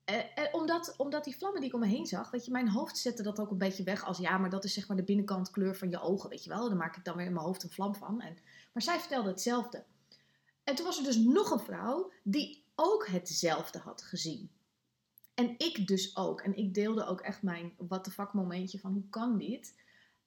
Eh, 0.04 0.20
eh, 0.36 0.54
omdat, 0.54 0.94
omdat 0.98 1.24
die 1.24 1.38
vlammen 1.38 1.60
die 1.60 1.70
ik 1.70 1.76
om 1.76 1.82
me 1.82 1.88
heen 1.88 2.06
zag, 2.06 2.32
weet 2.32 2.46
je, 2.46 2.52
mijn 2.52 2.70
hoofd 2.70 2.98
zette 2.98 3.24
dat 3.24 3.40
ook 3.40 3.52
een 3.52 3.58
beetje 3.58 3.84
weg 3.84 4.04
als 4.04 4.18
ja, 4.18 4.38
maar 4.38 4.50
dat 4.50 4.64
is 4.64 4.74
zeg 4.74 4.88
maar 4.88 4.98
de 4.98 5.04
binnenkant 5.04 5.52
kleur 5.52 5.76
van 5.76 5.90
je 5.90 6.02
ogen, 6.02 6.30
weet 6.30 6.44
je 6.44 6.50
wel. 6.50 6.70
Dan 6.70 6.78
maak 6.78 6.98
ik 6.98 7.04
dan 7.04 7.16
weer 7.16 7.26
in 7.26 7.34
mijn 7.34 7.46
hoofd 7.46 7.64
een 7.64 7.70
vlam 7.70 7.96
van. 7.96 8.22
En, 8.22 8.38
maar 8.74 8.84
zij 8.84 9.00
vertelde 9.00 9.30
hetzelfde. 9.30 9.84
En 10.64 10.76
toen 10.76 10.86
was 10.86 10.98
er 10.98 11.04
dus 11.04 11.18
nog 11.18 11.52
een 11.52 11.60
vrouw 11.60 12.12
die 12.24 12.64
ook 12.76 13.08
hetzelfde 13.08 13.80
had 13.80 14.02
gezien. 14.02 14.52
En 15.34 15.56
ik 15.58 15.88
dus 15.88 16.16
ook. 16.16 16.42
En 16.42 16.56
ik 16.56 16.74
deelde 16.74 17.06
ook 17.06 17.22
echt 17.22 17.42
mijn 17.42 17.74
what 17.78 18.04
the 18.04 18.12
fuck 18.12 18.34
momentje 18.34 18.80
van 18.80 18.94
hoe 18.94 19.10
kan 19.10 19.38
dit? 19.38 19.76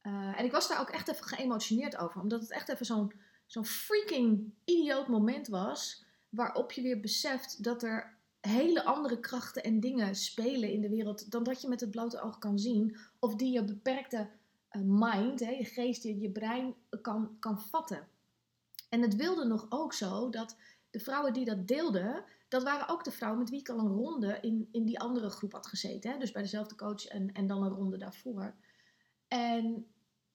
Uh, 0.09 0.39
en 0.39 0.45
ik 0.45 0.53
was 0.53 0.69
daar 0.69 0.81
ook 0.81 0.91
echt 0.91 1.09
even 1.09 1.25
geëmotioneerd 1.25 1.97
over. 1.97 2.21
Omdat 2.21 2.41
het 2.41 2.51
echt 2.51 2.69
even 2.69 3.13
zo'n 3.47 3.67
freaking 3.67 4.53
idioot 4.65 5.09
moment 5.09 5.49
was. 5.49 6.05
Waarop 6.29 6.73
je 6.73 6.83
weer 6.83 7.01
beseft 7.01 7.65
dat 7.65 7.83
er 7.83 8.17
hele 8.41 8.85
andere 8.85 9.21
krachten 9.21 9.63
en 9.63 9.81
dingen 9.81 10.15
spelen 10.15 10.73
in 10.73 10.81
de 10.81 10.89
wereld. 10.89 11.31
Dan 11.31 11.43
dat 11.43 11.61
je 11.61 11.69
met 11.69 11.81
het 11.81 11.91
blote 11.91 12.21
oog 12.21 12.39
kan 12.39 12.59
zien. 12.59 12.97
Of 13.19 13.35
die 13.35 13.53
je 13.53 13.65
beperkte 13.65 14.29
uh, 14.73 14.83
mind, 14.85 15.41
hè, 15.41 15.51
je 15.51 15.65
geest, 15.65 16.03
je, 16.03 16.21
je 16.21 16.31
brein 16.31 16.75
kan, 17.03 17.37
kan 17.39 17.61
vatten. 17.61 18.09
En 18.89 19.03
het 19.03 19.17
wilde 19.17 19.45
nog 19.45 19.67
ook 19.69 19.93
zo 19.93 20.31
dat 20.31 20.57
de 20.91 21.01
vrouwen 21.01 21.33
die 21.33 21.45
dat 21.45 21.67
deelden 21.67 22.25
dat 22.49 22.63
waren 22.63 22.89
ook 22.89 23.05
de 23.05 23.11
vrouwen 23.11 23.41
met 23.41 23.51
wie 23.51 23.61
ik 23.61 23.69
al 23.69 23.79
een 23.79 23.95
ronde 23.95 24.39
in, 24.41 24.69
in 24.73 24.85
die 24.85 25.01
andere 25.01 25.31
groep 25.31 25.53
had 25.53 25.67
gezeten. 25.67 26.11
Hè? 26.11 26.19
Dus 26.19 26.33
bij 26.33 26.43
dezelfde 26.43 26.75
coach 26.75 27.07
en, 27.07 27.33
en 27.33 27.47
dan 27.47 27.63
een 27.63 27.75
ronde 27.75 27.97
daarvoor. 27.97 28.55
En 29.29 29.87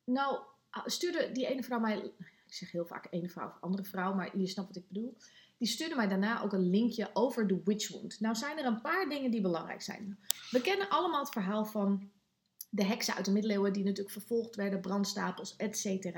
nou 0.06 0.40
ah, 0.70 0.86
stuurde 0.86 1.32
die 1.32 1.48
ene 1.48 1.64
vrouw 1.64 1.80
mij, 1.80 1.98
ik 2.46 2.54
zeg 2.54 2.72
heel 2.72 2.86
vaak 2.86 3.08
ene 3.10 3.30
vrouw 3.30 3.48
of 3.48 3.58
andere 3.62 3.84
vrouw, 3.84 4.14
maar 4.14 4.38
je 4.38 4.48
snapt 4.48 4.68
wat 4.68 4.78
ik 4.78 4.88
bedoel. 4.88 5.18
Die 5.58 5.68
stuurde 5.68 5.96
mij 5.96 6.08
daarna 6.08 6.42
ook 6.42 6.54
een 6.54 6.70
linkje 6.70 7.10
over 7.14 7.48
de 7.48 7.62
witch 7.64 7.92
wound. 7.92 8.20
Nou 8.20 8.36
zijn 8.36 8.58
er 8.58 8.66
een 8.66 8.82
paar 8.82 9.10
dingen 9.10 9.32
die 9.32 9.42
belangrijk 9.42 9.82
zijn. 9.82 10.20
We 10.52 10.62
kennen 10.62 10.90
allemaal 10.90 11.20
het 11.20 11.32
verhaal 11.32 11.66
van 11.66 12.12
de 12.70 12.84
heksen 12.84 13.16
uit 13.16 13.26
de 13.26 13.32
middeleeuwen 13.32 13.74
die 13.74 13.84
natuurlijk 13.84 14.12
vervolgd 14.12 14.56
werden, 14.56 14.82
brandstapels, 14.82 15.56
etc. 15.56 16.18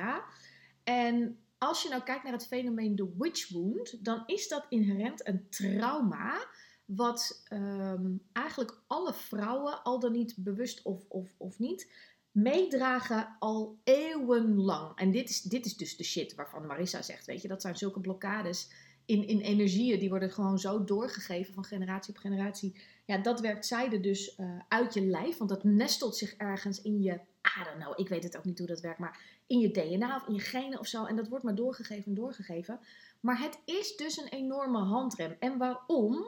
En 0.84 1.40
als 1.58 1.84
je 1.84 1.90
nou 1.90 2.04
kijkt 2.04 2.24
naar 2.24 2.34
het 2.34 2.48
fenomeen 2.48 2.96
de 2.96 3.14
witch 3.18 3.50
wound, 3.50 4.06
dan 4.06 4.24
is 4.26 4.48
dat 4.48 4.66
inherent 4.70 5.28
een 5.28 5.50
trauma. 5.50 6.48
Wat 6.86 7.44
ehm, 7.48 8.12
eigenlijk 8.34 8.82
alle 8.88 9.14
vrouwen, 9.14 9.84
al 9.84 10.00
dan 10.00 10.12
niet 10.12 10.36
bewust 10.38 10.82
of, 10.82 11.06
of, 11.08 11.36
of 11.38 11.60
niet, 11.60 11.92
meedragen 12.36 13.36
al 13.40 13.78
eeuwenlang. 13.84 14.92
En 14.96 15.12
dit 15.12 15.30
is, 15.30 15.42
dit 15.42 15.66
is 15.66 15.78
dus 15.78 15.98
de 15.98 16.04
shit 16.04 16.36
waarvan 16.36 16.66
Marissa 16.66 17.02
zegt, 17.02 17.26
weet 17.26 17.42
je, 17.42 17.48
dat 17.48 17.62
zijn 17.62 17.78
zulke 17.78 18.00
blokkades 18.00 18.70
in, 19.06 19.28
in 19.28 19.40
energieën, 19.40 20.00
die 20.00 20.10
worden 20.10 20.32
gewoon 20.32 20.60
zo 20.60 20.84
doorgegeven 20.84 21.54
van 21.54 21.64
generatie 21.64 22.14
op 22.14 22.20
generatie. 22.20 22.76
Ja, 23.06 23.18
dat 23.18 23.40
werkt 23.40 23.66
zijde 23.66 24.00
dus 24.00 24.38
uh, 24.38 24.60
uit 24.68 24.94
je 24.94 25.06
lijf, 25.06 25.38
want 25.38 25.50
dat 25.50 25.64
nestelt 25.64 26.18
zich 26.18 26.36
ergens 26.36 26.82
in 26.82 27.02
je, 27.02 27.14
I 27.60 27.64
don't 27.64 27.84
know, 27.84 28.00
ik 28.00 28.10
weet 28.10 28.24
het 28.24 28.38
ook 28.38 28.46
niet 28.46 28.58
hoe 28.58 28.68
dat 28.68 28.82
werkt, 28.82 29.00
maar 29.00 29.20
in 29.48 29.60
je 29.60 29.72
DNA 29.72 30.16
of 30.16 30.28
in 30.28 30.34
je 30.34 30.40
genen 30.40 30.80
of 30.80 30.88
zo. 30.88 31.06
En 31.06 31.16
dat 31.16 31.28
wordt 31.28 31.44
maar 31.44 31.56
doorgegeven 31.56 32.06
en 32.06 32.14
doorgegeven. 32.14 32.80
Maar 33.20 33.40
het 33.40 33.60
is 33.66 33.96
dus 33.96 34.18
een 34.18 34.30
enorme 34.30 34.80
handrem. 34.80 35.36
En 35.40 35.58
waarom? 35.58 36.26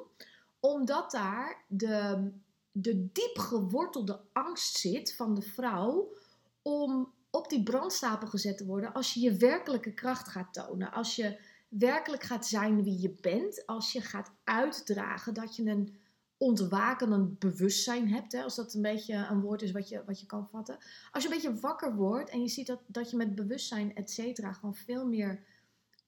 Omdat 0.60 1.12
daar 1.12 1.64
de, 1.68 2.30
de 2.82 3.10
diep 3.12 3.38
gewortelde 3.38 4.20
angst 4.34 4.78
zit 4.78 5.16
van 5.16 5.36
de 5.36 5.42
vrouw 5.42 6.14
om 6.62 7.14
op 7.30 7.50
die 7.50 7.64
brandstapel 7.64 8.28
gezet 8.28 8.58
te 8.58 8.66
worden 8.66 8.94
als 8.94 9.14
je 9.14 9.20
je 9.20 9.38
werkelijke 9.38 9.94
kracht 9.94 10.28
gaat 10.28 10.54
tonen. 10.54 10.92
Als 10.92 11.16
je 11.16 11.40
werkelijk 11.70 12.24
gaat 12.24 12.48
zijn 12.48 12.84
wie 12.84 13.02
je 13.02 13.16
bent. 13.22 13.66
Als 13.66 13.92
je 13.92 14.02
gaat 14.02 14.32
uitdragen 14.44 15.34
dat 15.34 15.56
je 15.56 15.66
een 15.66 15.96
ontwakenend 16.38 17.40
bewustzijn 17.40 18.10
hebt. 18.14 18.32
Hè, 18.32 18.44
als 18.44 18.56
dat 18.56 18.74
een 18.74 18.82
beetje 18.82 19.14
een 19.16 19.42
woord 19.42 19.62
is 19.62 19.72
wat 19.72 19.90
je, 19.90 20.04
wat 20.06 20.20
je 20.20 20.26
kan 20.26 20.48
vatten. 20.48 20.78
Als 21.12 21.24
je 21.24 21.30
een 21.30 21.36
beetje 21.36 21.60
wakker 21.60 21.96
wordt 21.96 22.30
en 22.30 22.42
je 22.42 22.48
ziet 22.48 22.68
dat, 22.68 22.80
dat 22.88 23.10
je 23.10 23.18
met 23.18 23.36
bewustzijn, 23.36 23.96
et 23.96 24.12
cetera, 24.12 24.54
gewoon 24.54 24.76
veel 24.76 25.08
meer 25.08 25.44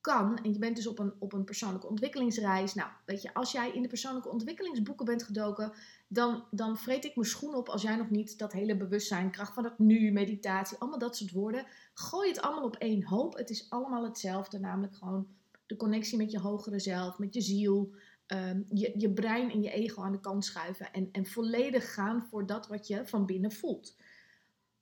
En 0.10 0.54
je 0.54 0.60
bent 0.60 0.75
dus 0.75 0.88
op 0.88 1.00
een, 1.00 1.13
op 1.20 1.34
een 1.34 1.44
persoonlijke 1.44 1.88
ontwikkelingsreis. 1.88 2.74
Nou, 2.74 2.89
weet 3.06 3.22
je, 3.22 3.34
als 3.34 3.51
jij 3.51 3.72
in 3.72 3.82
de 3.82 3.88
persoonlijke 3.88 4.30
ontwikkelingsboeken 4.30 5.06
bent 5.06 5.24
gedoken, 5.24 5.74
dan, 6.08 6.44
dan 6.51 6.78
vreet 6.78 7.06
ik 7.06 7.16
mijn 7.16 7.28
schoen 7.28 7.56
op 7.56 7.70
als 7.70 7.82
jij 7.82 7.96
nog 7.96 8.10
niet 8.10 8.38
dat 8.38 8.51
hele 8.51 8.78
bewustzijn, 8.78 9.32
kracht 9.32 9.54
van 9.54 9.63
het 9.63 9.80
nu, 9.80 10.12
meditatie, 10.12 10.78
allemaal 10.78 11.00
dat 11.00 11.18
soort 11.18 11.32
woorden. 11.32 11.66
Gooi 11.94 12.30
het 12.30 12.42
allemaal 12.42 12.63
op 12.63 12.75
één 12.75 13.04
hoop. 13.04 13.38
Het 13.38 13.50
is 13.50 13.70
allemaal 13.70 14.04
hetzelfde, 14.04 14.60
namelijk 14.60 14.96
gewoon 14.96 15.28
de 15.66 15.75
connectie 15.75 16.18
met 16.18 16.32
je 16.32 16.39
hogere 16.39 16.80
zelf, 16.80 17.18
met 17.18 17.34
je 17.34 17.42
ziel, 17.42 17.94
um, 18.28 18.66
je, 18.70 18.94
je 18.98 19.13
brein 19.13 19.51
en 19.51 19.62
je 19.62 19.72
ego 19.72 20.01
aan 20.01 20.12
de 20.12 20.20
kant 20.20 20.46
schuiven 20.46 20.92
en, 20.94 21.10
en 21.12 21.25
volledig 21.25 21.94
gaan 21.94 22.28
voor 22.30 22.46
dat 22.46 22.68
wat 22.68 22.88
je 22.88 23.08
van 23.08 23.25
binnen 23.25 23.51
voelt. 23.51 23.96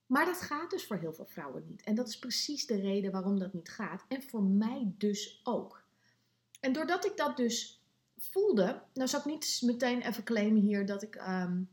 Maar 0.08 0.24
dat 0.24 0.40
gaat 0.40 0.70
dus 0.70 0.86
voor 0.86 0.96
heel 0.96 1.12
veel 1.12 1.26
vrouwen 1.26 1.64
niet. 1.66 1.82
En 1.82 1.94
dat 1.94 2.08
is 2.08 2.18
precies 2.18 2.66
de 2.66 2.80
reden 2.80 3.12
waarom 3.12 3.38
dat 3.38 3.52
niet 3.52 3.68
gaat. 3.68 4.04
En 4.08 4.22
voor 4.22 4.42
mij 4.42 4.92
dus 4.98 5.40
ook. 5.44 5.84
En 6.60 6.72
doordat 6.72 7.06
ik 7.06 7.16
dat 7.16 7.36
dus 7.36 7.82
voelde, 8.16 8.82
nou 8.94 9.08
zal 9.08 9.20
ik 9.20 9.26
niet 9.26 9.60
meteen 9.64 10.02
even 10.02 10.24
claimen 10.24 10.60
hier 10.60 10.86
dat 10.86 11.02
ik 11.02 11.14
um, 11.14 11.68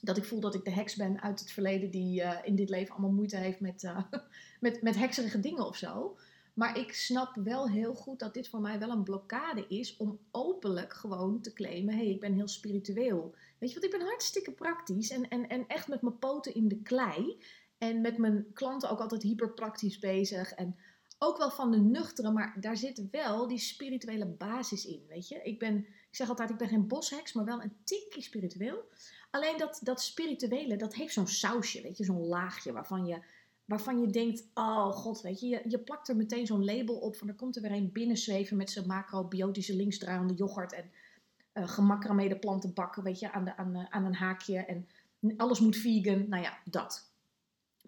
dat 0.00 0.16
ik 0.16 0.24
voel 0.24 0.40
dat 0.40 0.54
ik 0.54 0.64
de 0.64 0.70
heks 0.70 0.96
ben 0.96 1.22
uit 1.22 1.40
het 1.40 1.50
verleden 1.50 1.90
die 1.90 2.22
eh, 2.22 2.46
in 2.46 2.54
dit 2.54 2.68
leven 2.68 2.92
allemaal 2.92 3.10
moeite 3.10 3.36
heeft 3.36 3.60
met, 3.60 3.82
uh, 3.82 4.02
met, 4.60 4.82
met 4.82 4.96
hekserige 4.96 5.40
dingen 5.40 5.66
of 5.66 5.76
zo. 5.76 6.18
Maar 6.54 6.78
ik 6.78 6.94
snap 6.94 7.36
wel 7.44 7.68
heel 7.68 7.94
goed 7.94 8.18
dat 8.18 8.34
dit 8.34 8.48
voor 8.48 8.60
mij 8.60 8.78
wel 8.78 8.90
een 8.90 9.02
blokkade 9.02 9.66
is 9.68 9.96
om 9.96 10.18
openlijk 10.30 10.92
gewoon 10.92 11.40
te 11.40 11.52
claimen: 11.52 11.94
hé, 11.94 12.00
hey, 12.00 12.10
ik 12.10 12.20
ben 12.20 12.34
heel 12.34 12.48
spiritueel. 12.48 13.34
Weet 13.58 13.68
je 13.68 13.74
wat, 13.74 13.84
ik 13.84 13.98
ben 13.98 14.06
hartstikke 14.06 14.52
praktisch 14.52 15.10
en, 15.10 15.28
en, 15.28 15.48
en 15.48 15.66
echt 15.66 15.88
met 15.88 16.02
mijn 16.02 16.18
poten 16.18 16.54
in 16.54 16.68
de 16.68 16.82
klei. 16.82 17.38
En 17.80 18.00
met 18.00 18.18
mijn 18.18 18.46
klanten 18.52 18.90
ook 18.90 19.00
altijd 19.00 19.22
hyperpraktisch 19.22 19.98
bezig. 19.98 20.52
En 20.52 20.76
ook 21.18 21.38
wel 21.38 21.50
van 21.50 21.70
de 21.70 21.78
nuchtere, 21.78 22.30
maar 22.30 22.56
daar 22.60 22.76
zit 22.76 23.10
wel 23.10 23.48
die 23.48 23.58
spirituele 23.58 24.26
basis 24.26 24.84
in. 24.84 25.04
Weet 25.08 25.28
je, 25.28 25.42
ik 25.42 25.58
ben, 25.58 25.76
ik 25.78 26.16
zeg 26.16 26.28
altijd, 26.28 26.50
ik 26.50 26.56
ben 26.56 26.68
geen 26.68 26.88
bosheks, 26.88 27.32
maar 27.32 27.44
wel 27.44 27.62
een 27.62 27.76
tikkie 27.84 28.22
spiritueel. 28.22 28.84
Alleen 29.30 29.58
dat, 29.58 29.80
dat 29.82 30.02
spirituele, 30.02 30.76
dat 30.76 30.94
heeft 30.94 31.12
zo'n 31.12 31.26
sausje, 31.26 31.82
weet 31.82 31.96
je, 31.96 32.04
zo'n 32.04 32.26
laagje 32.26 32.72
waarvan 32.72 33.06
je, 33.06 33.22
waarvan 33.64 34.00
je 34.00 34.06
denkt, 34.06 34.50
oh 34.54 34.90
god, 34.90 35.20
weet 35.20 35.40
je, 35.40 35.48
je, 35.48 35.62
je 35.68 35.78
plakt 35.78 36.08
er 36.08 36.16
meteen 36.16 36.46
zo'n 36.46 36.64
label 36.64 36.98
op 36.98 37.16
van 37.16 37.28
er 37.28 37.34
komt 37.34 37.56
er 37.56 37.62
weer 37.62 37.72
een 37.72 37.92
binnenzweven 37.92 38.56
met 38.56 38.70
zijn 38.70 38.86
macrobiotische 38.86 39.76
linksdraaiende 39.76 40.34
yoghurt 40.34 40.72
en 40.72 40.90
uh, 41.54 41.68
gemakrameerde 41.68 42.38
planten 42.38 42.74
bakken, 42.74 43.02
weet 43.02 43.18
je, 43.18 43.32
aan, 43.32 43.44
de, 43.44 43.56
aan, 43.56 43.86
aan 43.90 44.04
een 44.04 44.14
haakje 44.14 44.58
en 44.58 44.86
alles 45.36 45.60
moet 45.60 45.76
vegan, 45.76 46.28
nou 46.28 46.42
ja, 46.42 46.58
dat. 46.64 47.09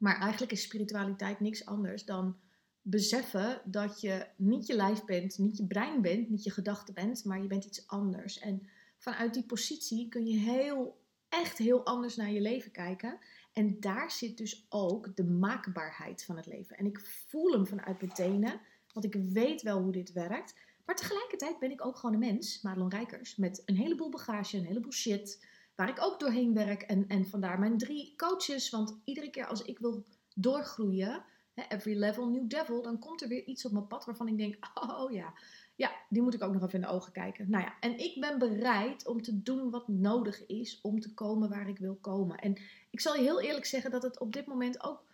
Maar 0.03 0.21
eigenlijk 0.21 0.53
is 0.53 0.63
spiritualiteit 0.63 1.41
niks 1.41 1.67
anders 1.67 2.05
dan 2.05 2.37
beseffen 2.81 3.61
dat 3.65 4.01
je 4.01 4.27
niet 4.37 4.67
je 4.67 4.75
lijf 4.75 5.05
bent, 5.05 5.39
niet 5.39 5.57
je 5.57 5.67
brein 5.67 6.03
bent, 6.03 6.29
niet 6.29 6.45
je 6.45 6.51
gedachten 6.51 6.95
bent, 6.95 7.25
maar 7.25 7.43
je 7.43 7.47
bent 7.47 7.65
iets 7.65 7.87
anders. 7.87 8.39
En 8.39 8.69
vanuit 8.99 9.35
die 9.35 9.47
positie 9.47 10.09
kun 10.09 10.27
je 10.27 10.39
heel, 10.39 11.01
echt 11.29 11.59
heel 11.59 11.85
anders 11.85 12.17
naar 12.17 12.31
je 12.31 12.41
leven 12.41 12.71
kijken. 12.71 13.19
En 13.53 13.81
daar 13.81 14.11
zit 14.11 14.37
dus 14.37 14.67
ook 14.69 15.17
de 15.17 15.25
maakbaarheid 15.25 16.25
van 16.25 16.37
het 16.37 16.47
leven. 16.47 16.77
En 16.77 16.87
ik 16.87 17.01
voel 17.01 17.53
hem 17.53 17.67
vanuit 17.67 18.01
mijn 18.01 18.13
tenen, 18.13 18.61
want 18.93 19.07
ik 19.07 19.15
weet 19.15 19.63
wel 19.63 19.83
hoe 19.83 19.93
dit 19.93 20.13
werkt. 20.13 20.55
Maar 20.85 20.97
tegelijkertijd 20.97 21.59
ben 21.59 21.71
ik 21.71 21.87
ook 21.87 21.97
gewoon 21.97 22.15
een 22.15 22.33
mens, 22.33 22.63
Madelon 22.63 22.91
Rijkers, 22.91 23.37
met 23.37 23.63
een 23.65 23.77
heleboel 23.77 24.11
bagage, 24.11 24.57
een 24.57 24.67
heleboel 24.67 24.93
shit, 24.93 25.45
waar 25.75 25.89
ik 25.89 26.03
ook 26.03 26.21
doorheen 26.21 26.55
werk. 26.55 26.83
En, 26.83 27.09
en 27.09 27.27
vandaar 27.27 27.59
mijn 27.59 27.79
drie 27.79 28.17
coaches, 28.17 28.71
want 28.71 29.01
iedere 29.05 29.31
keer 29.31 29.47
als 29.47 29.63
ik 29.63 29.79
wil 29.79 30.05
doorgroeien, 30.35 31.25
every 31.69 31.99
level 31.99 32.29
new 32.29 32.49
devil, 32.49 32.83
dan 32.83 32.99
komt 32.99 33.23
er 33.23 33.29
weer 33.29 33.45
iets 33.45 33.65
op 33.65 33.73
mijn 33.73 33.87
pad 33.87 34.05
waarvan 34.05 34.29
ik 34.29 34.37
denk, 34.39 34.57
oh 34.89 35.13
ja, 35.13 35.35
ja, 35.75 35.93
die 36.09 36.23
moet 36.23 36.35
ik 36.35 36.43
ook 36.43 36.53
nog 36.53 36.63
even 36.63 36.75
in 36.75 36.81
de 36.81 36.93
ogen 36.93 37.13
kijken. 37.13 37.51
Nou 37.51 37.65
ja, 37.65 37.75
en 37.81 37.99
ik 37.99 38.21
ben 38.21 38.39
bereid 38.39 39.07
om 39.07 39.23
te 39.23 39.43
doen 39.43 39.71
wat 39.71 39.89
nodig 39.89 40.47
is 40.47 40.81
om 40.83 41.01
te 41.01 41.15
komen 41.15 41.49
waar 41.49 41.69
ik 41.69 41.79
wil 41.79 41.99
komen. 42.01 42.39
En 42.39 42.57
ik 42.91 43.01
zal 43.01 43.15
je 43.15 43.23
heel 43.23 43.41
eerlijk 43.41 43.67
zeggen 43.67 43.91
dat 43.91 44.03
het 44.03 44.21
op 44.21 44.33
dit 44.33 44.47
moment 44.47 44.85
ook 44.85 45.05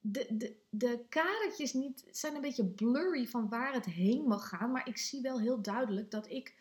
de, 0.00 0.26
de, 0.30 0.56
de 0.70 1.04
kadertjes 1.08 1.72
niet 1.72 2.04
zijn 2.10 2.34
een 2.34 2.40
beetje 2.40 2.64
blurry 2.64 3.26
van 3.26 3.48
waar 3.48 3.72
het 3.72 3.84
heen 3.84 4.24
mag 4.26 4.48
gaan. 4.48 4.72
Maar 4.72 4.88
ik 4.88 4.96
zie 4.96 5.22
wel 5.22 5.40
heel 5.40 5.62
duidelijk 5.62 6.10
dat 6.10 6.30
ik 6.30 6.54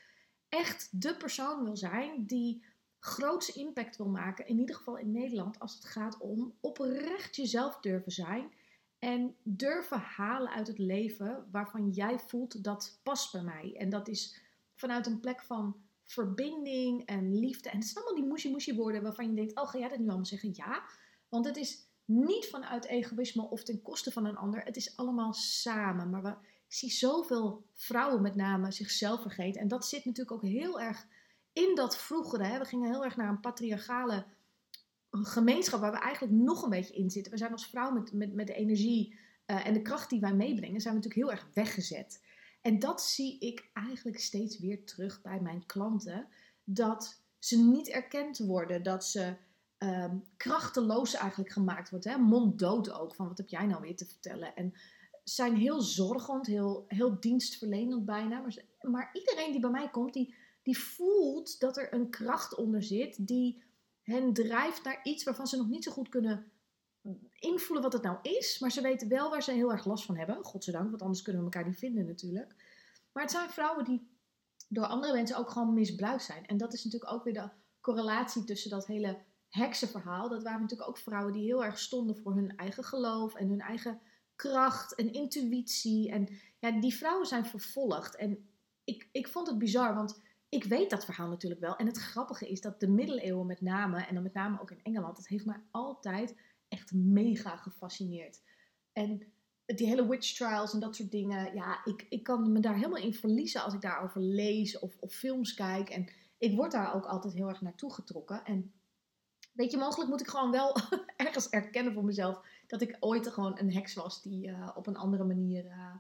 echt 0.50 1.02
de 1.02 1.16
persoon 1.18 1.64
wil 1.64 1.78
zijn 1.78 2.26
die 2.26 2.64
grootste 3.06 3.60
impact 3.60 3.98
wil 3.98 4.10
maken. 4.10 4.48
In 4.48 4.60
ieder 4.60 4.76
geval 4.76 4.98
in 4.98 5.12
Nederland 5.12 5.60
als 5.60 5.74
het 5.76 5.86
gaat 5.86 6.18
om 6.18 6.54
oprecht 6.60 7.36
jezelf 7.36 7.80
durven 7.80 8.12
zijn. 8.12 8.54
En 9.00 9.36
durven 9.44 10.00
halen 10.00 10.52
uit 10.52 10.68
het 10.68 10.78
leven 10.78 11.48
waarvan 11.52 11.90
jij 11.90 12.20
voelt 12.20 12.64
dat 12.64 13.00
past 13.04 13.32
bij 13.32 13.42
mij. 13.42 13.76
En 13.78 13.90
dat 13.90 14.08
is 14.08 14.42
vanuit 14.76 15.06
een 15.06 15.20
plek 15.20 15.42
van 15.42 15.76
verbinding 16.04 17.06
en 17.06 17.40
liefde. 17.40 17.70
En 17.70 17.78
het 17.78 17.88
zijn 17.88 18.06
allemaal 18.06 18.36
die 18.42 18.52
moesie 18.52 18.76
woorden 18.76 19.02
waarvan 19.02 19.30
je 19.30 19.36
denkt, 19.36 19.56
oh 19.56 19.68
ga 19.68 19.80
jij 19.80 19.90
dat 19.90 20.00
nu 20.00 20.08
allemaal 20.08 20.26
zeggen? 20.26 20.52
Ja, 20.54 20.84
want 21.30 21.46
het 21.46 21.58
is 21.58 21.88
niet 22.06 22.46
vanuit 22.46 22.86
egoïsme 22.86 23.50
of 23.50 23.64
ten 23.64 23.82
koste 23.82 24.12
van 24.12 24.26
een 24.26 24.38
ander. 24.38 24.64
Het 24.64 24.76
is 24.76 24.98
allemaal 24.98 25.34
samen. 25.34 26.10
Maar 26.10 26.24
we, 26.24 26.30
ik 26.68 26.74
zie 26.74 26.92
zoveel 26.92 27.66
vrouwen 27.74 28.22
met 28.22 28.36
name 28.36 28.72
zichzelf 28.72 29.22
vergeten. 29.22 29.62
En 29.62 29.68
dat 29.68 29.88
zit 29.88 30.06
natuurlijk 30.06 30.36
ook 30.36 30.50
heel 30.50 30.82
erg 30.82 31.08
in 31.56 31.76
dat 31.76 31.98
vroegere. 31.98 32.44
Hè. 32.44 32.60
We 32.60 32.66
gingen 32.66 32.92
heel 32.92 33.04
erg 33.04 33.16
naar 33.16 33.30
een 33.30 33.40
patriarchale 33.40 34.26
gemeenschap 35.10 35.80
waar 35.80 35.92
we 35.92 35.98
eigenlijk 35.98 36.34
nog 36.34 36.64
een 36.64 36.70
beetje 36.70 36.96
in 36.96 37.10
zitten. 37.10 37.32
We 37.32 37.38
zijn 37.38 37.52
als 37.52 37.68
vrouw 37.68 37.92
met, 37.92 38.14
met, 38.14 38.34
met 38.34 38.48
de 38.48 38.54
energie 38.54 39.20
uh, 39.48 39.68
en 39.68 39.74
de 39.74 39.82
kracht 39.82 40.10
die 40.10 40.20
wij 40.20 40.34
meebrengen, 40.34 40.82
zijn 40.82 40.94
we 40.94 41.00
natuurlijk 41.00 41.30
heel 41.30 41.40
erg 41.40 41.54
weggezet. 41.54 42.24
En 42.62 42.80
dat 42.80 43.02
zie 43.02 43.40
ik 43.40 43.70
eigenlijk 43.74 44.20
steeds 44.20 44.60
weer 44.60 44.86
terug 44.86 45.22
bij 45.22 45.40
mijn 45.42 45.66
klanten. 45.66 46.28
Dat 46.64 47.22
ze 47.40 47.58
niet 47.58 47.90
erkend 47.90 48.38
worden, 48.38 48.84
dat 48.84 49.06
ze 49.06 49.36
um, 49.78 50.24
krachteloos 50.38 51.14
eigenlijk 51.14 51.52
gemaakt 51.52 51.90
wordt. 51.90 52.06
Hè? 52.06 52.18
Monddood 52.18 52.92
ook, 52.92 53.16
van 53.16 53.28
wat 53.28 53.38
heb 53.38 53.48
jij 53.48 53.66
nou 53.66 53.82
weer 53.82 53.96
te 53.96 54.06
vertellen? 54.06 54.56
En 54.56 54.74
zijn 55.24 55.56
heel 55.56 55.82
zorgend, 55.82 56.46
heel, 56.46 56.86
heel 56.88 57.20
dienstverlenend 57.20 58.06
bijna. 58.06 58.40
Maar, 58.40 58.66
maar 58.82 59.10
iedereen 59.14 59.52
die 59.52 59.62
bij 59.62 59.70
mij 59.70 59.90
komt, 59.90 60.14
die, 60.14 60.36
die 60.66 60.78
voelt 60.78 61.60
dat 61.60 61.78
er 61.78 61.94
een 61.94 62.10
kracht 62.10 62.56
onder 62.56 62.84
zit 62.84 63.28
die 63.28 63.64
hen 64.02 64.34
drijft 64.34 64.84
naar 64.84 65.00
iets 65.04 65.24
waarvan 65.24 65.48
ze 65.48 65.58
nog 65.58 65.68
niet 65.68 65.84
zo 65.84 65.92
goed 65.92 66.10
kunnen 66.10 66.52
invoelen 67.40 67.84
wat 67.84 67.94
het 67.94 68.02
nou 68.02 68.18
is. 68.22 68.60
Maar 68.60 68.72
ze 68.72 68.82
weten 68.82 69.08
wel 69.08 69.30
waar 69.30 69.44
ze 69.44 69.52
heel 69.52 69.72
erg 69.72 69.86
last 69.86 70.06
van 70.06 70.18
hebben. 70.18 70.44
Godzijdank, 70.44 70.90
want 70.90 71.02
anders 71.02 71.22
kunnen 71.22 71.42
we 71.42 71.52
elkaar 71.52 71.70
niet 71.70 71.80
vinden 71.80 72.06
natuurlijk. 72.06 72.56
Maar 73.12 73.24
het 73.24 73.32
zijn 73.32 73.50
vrouwen 73.50 73.86
die 73.86 74.10
door 74.70 74.86
andere 74.86 75.14
mensen 75.14 75.38
ook 75.38 75.50
gewoon 75.50 75.74
misbruikt 75.74 76.24
zijn. 76.24 76.46
En 76.46 76.58
dat 76.58 76.74
is 76.74 76.84
natuurlijk 76.84 77.12
ook 77.12 77.24
weer 77.24 77.34
de 77.34 77.50
correlatie 77.82 78.44
tussen 78.44 78.70
dat 78.70 78.88
hele 78.88 79.18
heksenverhaal. 79.50 80.30
Dat 80.30 80.44
waren 80.44 80.62
natuurlijk 80.62 80.90
ook 80.90 80.98
vrouwen 80.98 81.34
die 81.34 81.44
heel 81.44 81.64
erg 81.64 81.80
stonden 81.80 82.18
voor 82.18 82.36
hun 82.36 82.56
eigen 82.56 82.84
geloof 82.84 83.36
en 83.36 83.50
hun 83.50 83.62
eigen 83.62 84.02
kracht 84.36 84.96
en 84.96 85.14
intuïtie. 85.14 86.12
En 86.12 86.28
ja, 86.60 86.72
die 86.72 86.96
vrouwen 86.96 87.28
zijn 87.28 87.46
vervolgd. 87.46 88.16
En 88.16 88.50
ik, 88.84 89.10
ik 89.12 89.28
vond 89.28 89.48
het 89.48 89.58
bizar, 89.58 89.96
want 89.96 90.22
ik 90.56 90.64
weet 90.64 90.90
dat 90.90 91.06
verhaal 91.06 91.28
natuurlijk 91.30 91.62
wel. 91.62 91.76
En 91.76 91.86
het 91.86 91.98
grappige 91.98 92.50
is 92.50 92.62
dat 92.62 92.80
de 92.80 92.88
middeleeuwen 92.88 93.46
met 93.46 93.62
name, 93.62 94.06
en 94.06 94.14
dan 94.14 94.24
met 94.24 94.34
name 94.34 94.62
ook 94.62 94.72
in 94.72 94.84
Engeland, 94.84 95.16
dat 95.16 95.28
heeft 95.28 95.46
mij 95.46 95.62
altijd 95.72 96.36
echt 96.68 96.94
mega 96.94 97.56
gefascineerd. 97.56 98.42
En 98.94 99.34
die 99.66 99.88
hele 99.88 100.08
witch 100.08 100.36
trials 100.36 100.74
en 100.74 100.80
dat 100.80 100.96
soort 100.96 101.12
dingen, 101.12 101.56
ja, 101.56 101.86
ik, 101.86 102.06
ik 102.10 102.24
kan 102.24 102.52
me 102.52 102.60
daar 102.60 102.76
helemaal 102.76 103.04
in 103.04 103.14
verliezen 103.14 103.64
als 103.64 103.74
ik 103.74 103.82
daarover 103.82 104.22
lees 104.22 104.80
of, 104.80 104.96
films 105.08 105.54
kijk. 105.54 105.90
En 105.90 106.10
ik 106.38 106.56
word 106.56 106.72
daar 106.72 106.96
ook 106.96 107.06
altijd 107.06 107.34
heel 107.34 107.48
erg 107.50 107.62
naartoe 107.62 107.94
getrokken. 107.94 108.46
En 108.46 108.74
weet 109.52 109.72
je, 109.72 109.78
mogelijk 109.78 110.10
moet 110.10 110.22
ik 110.22 110.28
gewoon 110.28 110.52
wel 110.52 110.78
ergens 111.18 111.50
erkennen 111.50 111.94
voor 111.94 112.04
mezelf 112.04 112.42
dat 112.68 112.82
ik 112.82 112.98
ooit 113.00 113.28
gewoon 113.28 113.60
een 113.60 113.74
heks 113.74 113.94
was 113.94 114.22
die 114.22 114.48
uh, 114.48 114.70
op 114.76 114.88
een 114.88 114.98
andere 114.98 115.24
manier 115.24 115.66
uh, 115.66 115.96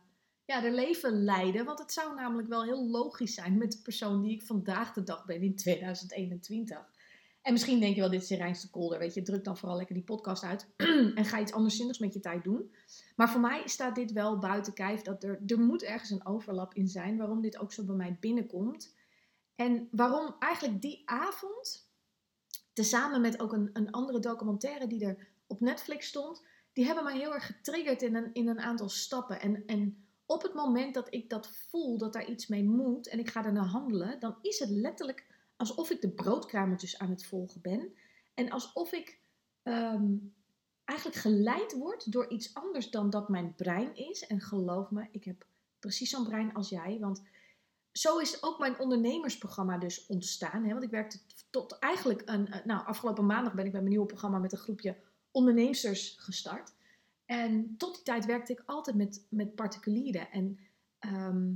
ja, 0.46 0.62
de 0.62 0.72
leven 0.72 1.24
leiden. 1.24 1.66
Want 1.66 1.80
het 1.80 1.94
zou 1.94 2.16
namelijk 2.16 2.48
wel 2.48 2.64
heel 2.64 2.90
logisch 2.90 3.34
zijn 3.34 3.58
met 3.58 3.72
de 3.72 3.82
persoon 3.84 4.22
die 4.22 4.32
ik 4.32 4.44
vandaag 4.44 4.94
de 4.94 5.04
dag 5.04 5.25
ben 5.25 5.42
in 5.42 5.56
2021. 5.56 6.94
En 7.42 7.54
misschien 7.54 7.80
denk 7.80 7.96
je 7.96 8.02
wel, 8.02 8.10
dit 8.10 8.22
is 8.22 8.30
Rijnste 8.30 8.70
Kolder. 8.70 9.00
Weet 9.00 9.14
je, 9.14 9.22
druk 9.22 9.44
dan 9.44 9.58
vooral 9.58 9.78
lekker 9.78 9.96
die 9.96 10.04
podcast 10.04 10.44
uit. 10.44 10.68
en 11.16 11.25
ga 11.25 11.40
iets 11.40 11.52
anderszinnigs 11.52 12.00
met 12.00 12.14
je 12.14 12.20
tijd 12.20 12.44
doen. 12.44 12.74
Maar 13.16 13.30
voor 13.30 13.42
mij 13.42 13.62
staat 13.66 13.96
dit 13.96 14.12
wel 14.12 14.40
buiten 14.40 14.74
kijf. 14.74 15.02
Dat 15.02 15.24
er, 15.24 15.42
er 15.48 15.60
moet 15.60 15.84
ergens 15.84 16.10
een 16.10 16.25
overlap 16.25 16.74
in 16.74 16.88
zijn. 16.88 17.18
Waarom 17.18 17.42
dit 17.42 17.58
ook 17.58 17.72
zo 17.72 17.84
bij 17.84 17.96
mij 17.96 18.18
binnenkomt. 18.20 18.96
En 19.56 19.88
waarom 19.92 20.36
eigenlijk 20.40 20.82
die 20.82 21.02
avond, 21.06 21.90
tezamen 22.74 23.22
met 23.22 23.40
ook 23.40 23.54
een, 23.54 23.70
een 23.74 23.92
andere 23.92 24.20
documentaire 24.20 24.88
die 24.88 25.06
er 25.06 25.28
op 25.48 25.60
Netflix 25.60 26.08
stond. 26.08 26.44
Die 26.74 26.86
hebben 26.86 27.04
mij 27.04 27.18
heel 27.18 27.34
erg 27.34 27.46
getriggerd 27.46 28.02
in 28.02 28.16
een, 28.16 28.34
in 28.34 28.48
een 28.48 28.60
aantal 28.60 28.90
stappen. 28.90 29.42
En, 29.42 29.64
en 29.66 30.05
op 30.25 30.41
het 30.41 30.53
moment 30.53 30.94
dat 30.94 31.13
ik 31.13 31.29
dat 31.29 31.48
voel, 31.48 31.98
dat 31.98 32.13
daar 32.13 32.29
iets 32.29 32.48
mee 32.48 32.63
moet 32.63 33.08
en 33.08 33.20
ik 33.20 33.29
ga 33.29 33.51
naar 33.51 33.65
handelen, 33.65 34.20
dan 34.20 34.38
is 34.41 34.60
het 34.60 34.70
letterlijk 34.70 35.25
alsof 35.55 35.89
ik 35.89 36.01
de 36.01 36.10
broodkruimeltjes 36.10 37.00
aan 37.00 37.10
het 37.10 37.25
volgen 37.25 37.62
ben. 37.62 37.94
En 38.34 38.50
alsof 38.50 38.91
ik 38.91 39.20
ehm, 39.63 40.13
eigenlijk 40.86 41.20
geleid 41.20 41.74
word 41.77 42.12
door 42.12 42.29
iets 42.29 42.53
anders 42.53 42.89
dan 42.89 43.10
dat 43.10 43.29
mijn 43.29 43.55
brein 43.55 43.96
is. 43.96 44.27
En 44.27 44.41
geloof 44.41 44.91
me, 44.91 45.08
ik 45.12 45.24
heb 45.24 45.46
precies 45.79 46.10
zo'n 46.10 46.24
brein 46.24 46.53
als 46.53 46.70
jij. 46.70 46.98
Want 47.00 47.24
zo 47.91 48.17
is 48.17 48.44
ook 48.44 48.60
mijn 48.60 48.79
ondernemersprogramma 48.79 49.77
dus 49.77 50.05
ontstaan. 50.05 50.63
Hè? 50.63 50.72
Want 50.72 50.84
ik 50.84 50.89
werkte 50.89 51.20
tot 51.50 51.79
eigenlijk 51.79 52.22
een. 52.25 52.62
Nou, 52.63 52.86
afgelopen 52.86 53.25
maandag 53.25 53.53
ben 53.53 53.65
ik 53.65 53.72
met 53.72 53.82
mijn 53.82 53.94
nieuwe 53.94 54.08
programma 54.08 54.38
met 54.38 54.51
een 54.51 54.58
groepje 54.58 54.98
onderneemsters 55.32 56.15
gestart. 56.20 56.74
En 57.25 57.75
tot 57.77 57.94
die 57.96 58.03
tijd 58.03 58.25
werkte 58.25 58.51
ik 58.51 58.63
altijd 58.65 58.96
met, 58.96 59.25
met 59.29 59.55
particulieren. 59.55 60.32
En 60.32 60.60
ehm, 61.00 61.53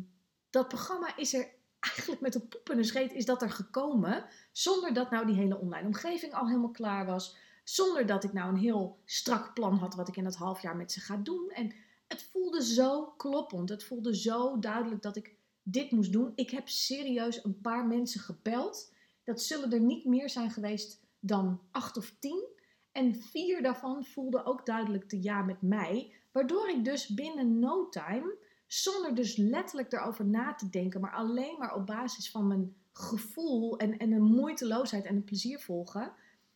dat 0.49 0.67
programma 0.67 1.17
is 1.17 1.33
er 1.33 1.47
eigenlijk 1.79 2.21
met 2.21 2.35
een 2.35 2.47
poep 2.47 2.69
en 2.69 2.77
een 2.77 2.85
scheet 2.85 3.13
is 3.13 3.25
dat 3.25 3.41
er 3.41 3.51
gekomen. 3.51 4.25
Zonder 4.51 4.93
dat 4.93 5.11
nou 5.11 5.25
die 5.25 5.35
hele 5.35 5.57
online 5.57 5.87
omgeving 5.87 6.33
al 6.33 6.47
helemaal 6.47 6.71
klaar 6.71 7.05
was. 7.05 7.37
Zonder 7.63 8.05
dat 8.05 8.23
ik 8.23 8.33
nou 8.33 8.49
een 8.49 8.59
heel 8.59 8.99
strak 9.05 9.53
plan 9.53 9.77
had 9.77 9.95
wat 9.95 10.07
ik 10.07 10.17
in 10.17 10.23
dat 10.23 10.35
half 10.35 10.61
jaar 10.61 10.75
met 10.75 10.91
ze 10.91 10.99
ga 10.99 11.17
doen. 11.17 11.49
En 11.49 11.73
het 12.07 12.23
voelde 12.23 12.63
zo 12.63 13.05
kloppend. 13.05 13.69
Het 13.69 13.83
voelde 13.83 14.15
zo 14.15 14.59
duidelijk 14.59 15.01
dat 15.01 15.15
ik 15.15 15.35
dit 15.63 15.91
moest 15.91 16.11
doen. 16.11 16.31
Ik 16.35 16.49
heb 16.49 16.69
serieus 16.69 17.43
een 17.43 17.61
paar 17.61 17.85
mensen 17.85 18.21
gebeld. 18.21 18.93
Dat 19.23 19.41
zullen 19.41 19.71
er 19.71 19.79
niet 19.79 20.05
meer 20.05 20.29
zijn 20.29 20.51
geweest 20.51 21.01
dan 21.19 21.61
acht 21.71 21.97
of 21.97 22.15
tien. 22.19 22.45
En 22.91 23.15
vier 23.15 23.61
daarvan 23.61 24.05
voelden 24.05 24.45
ook 24.45 24.65
duidelijk 24.65 25.09
de 25.09 25.21
ja 25.21 25.41
met 25.41 25.61
mij. 25.61 26.13
Waardoor 26.31 26.69
ik 26.69 26.85
dus 26.85 27.07
binnen 27.07 27.59
no 27.59 27.89
time, 27.89 28.37
zonder 28.67 29.15
dus 29.15 29.35
letterlijk 29.35 29.93
erover 29.93 30.25
na 30.25 30.53
te 30.53 30.69
denken, 30.69 31.01
maar 31.01 31.13
alleen 31.13 31.55
maar 31.57 31.75
op 31.75 31.85
basis 31.85 32.31
van 32.31 32.47
mijn 32.47 32.75
gevoel 32.91 33.77
en, 33.77 33.97
en 33.97 34.11
een 34.11 34.23
moeiteloosheid 34.23 35.05
en 35.05 35.15
een 35.15 35.23
plezier 35.23 35.59
volgen, 35.59 36.13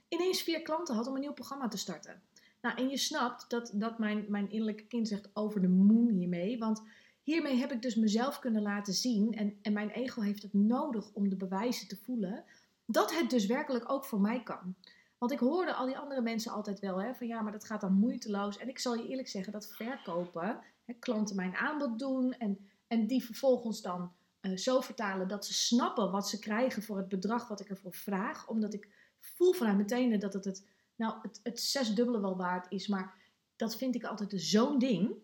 ineens 0.07 0.41
vier 0.41 0.61
klanten 0.61 0.95
had 0.95 1.07
om 1.07 1.13
een 1.15 1.21
nieuw 1.21 1.33
programma 1.33 1.67
te 1.67 1.77
starten. 1.77 2.21
Nou, 2.61 2.77
en 2.77 2.89
je 2.89 2.97
snapt 2.97 3.49
dat, 3.49 3.71
dat 3.73 3.99
mijn, 3.99 4.25
mijn 4.27 4.49
innerlijke 4.49 4.87
kind 4.87 5.07
zegt 5.07 5.29
over 5.33 5.61
de 5.61 5.67
moon 5.67 6.07
hiermee. 6.07 6.57
Want 6.57 6.83
hiermee 7.23 7.57
heb 7.57 7.71
ik 7.71 7.81
dus 7.81 7.95
mezelf 7.95 8.39
kunnen 8.39 8.61
laten 8.61 8.93
zien. 8.93 9.33
En, 9.33 9.57
en 9.61 9.73
mijn 9.73 9.89
ego 9.89 10.21
heeft 10.21 10.43
het 10.43 10.53
nodig 10.53 11.11
om 11.13 11.29
de 11.29 11.35
bewijzen 11.35 11.87
te 11.87 11.95
voelen. 11.95 12.43
Dat 12.85 13.15
het 13.15 13.29
dus 13.29 13.45
werkelijk 13.45 13.91
ook 13.91 14.05
voor 14.05 14.21
mij 14.21 14.43
kan. 14.43 14.75
Want 15.23 15.35
ik 15.35 15.41
hoorde 15.41 15.73
al 15.73 15.85
die 15.85 15.97
andere 15.97 16.21
mensen 16.21 16.51
altijd 16.51 16.79
wel 16.79 17.01
hè, 17.01 17.13
van 17.13 17.27
ja, 17.27 17.41
maar 17.41 17.51
dat 17.51 17.65
gaat 17.65 17.81
dan 17.81 17.93
moeiteloos. 17.93 18.57
En 18.57 18.69
ik 18.69 18.79
zal 18.79 18.95
je 18.95 19.07
eerlijk 19.07 19.27
zeggen 19.27 19.53
dat 19.53 19.67
verkopen, 19.75 20.59
hè, 20.85 20.93
klanten 20.93 21.35
mijn 21.35 21.55
aanbod 21.55 21.99
doen 21.99 22.33
en, 22.33 22.69
en 22.87 23.07
die 23.07 23.23
vervolgens 23.23 23.81
dan 23.81 24.13
uh, 24.41 24.57
zo 24.57 24.81
vertalen 24.81 25.27
dat 25.27 25.45
ze 25.45 25.53
snappen 25.53 26.11
wat 26.11 26.29
ze 26.29 26.39
krijgen 26.39 26.83
voor 26.83 26.97
het 26.97 27.07
bedrag 27.07 27.47
wat 27.47 27.59
ik 27.59 27.69
ervoor 27.69 27.93
vraag. 27.93 28.47
Omdat 28.47 28.73
ik 28.73 28.89
voel 29.19 29.53
vanuit 29.53 29.77
meteen 29.77 30.19
dat 30.19 30.33
het 30.33 30.45
het, 30.45 30.67
nou, 30.95 31.15
het, 31.21 31.39
het 31.43 31.61
zesdubbele 31.61 32.21
wel 32.21 32.37
waard 32.37 32.65
is. 32.69 32.87
Maar 32.87 33.15
dat 33.55 33.75
vind 33.75 33.95
ik 33.95 34.03
altijd 34.03 34.33
zo'n 34.35 34.79
ding. 34.79 35.15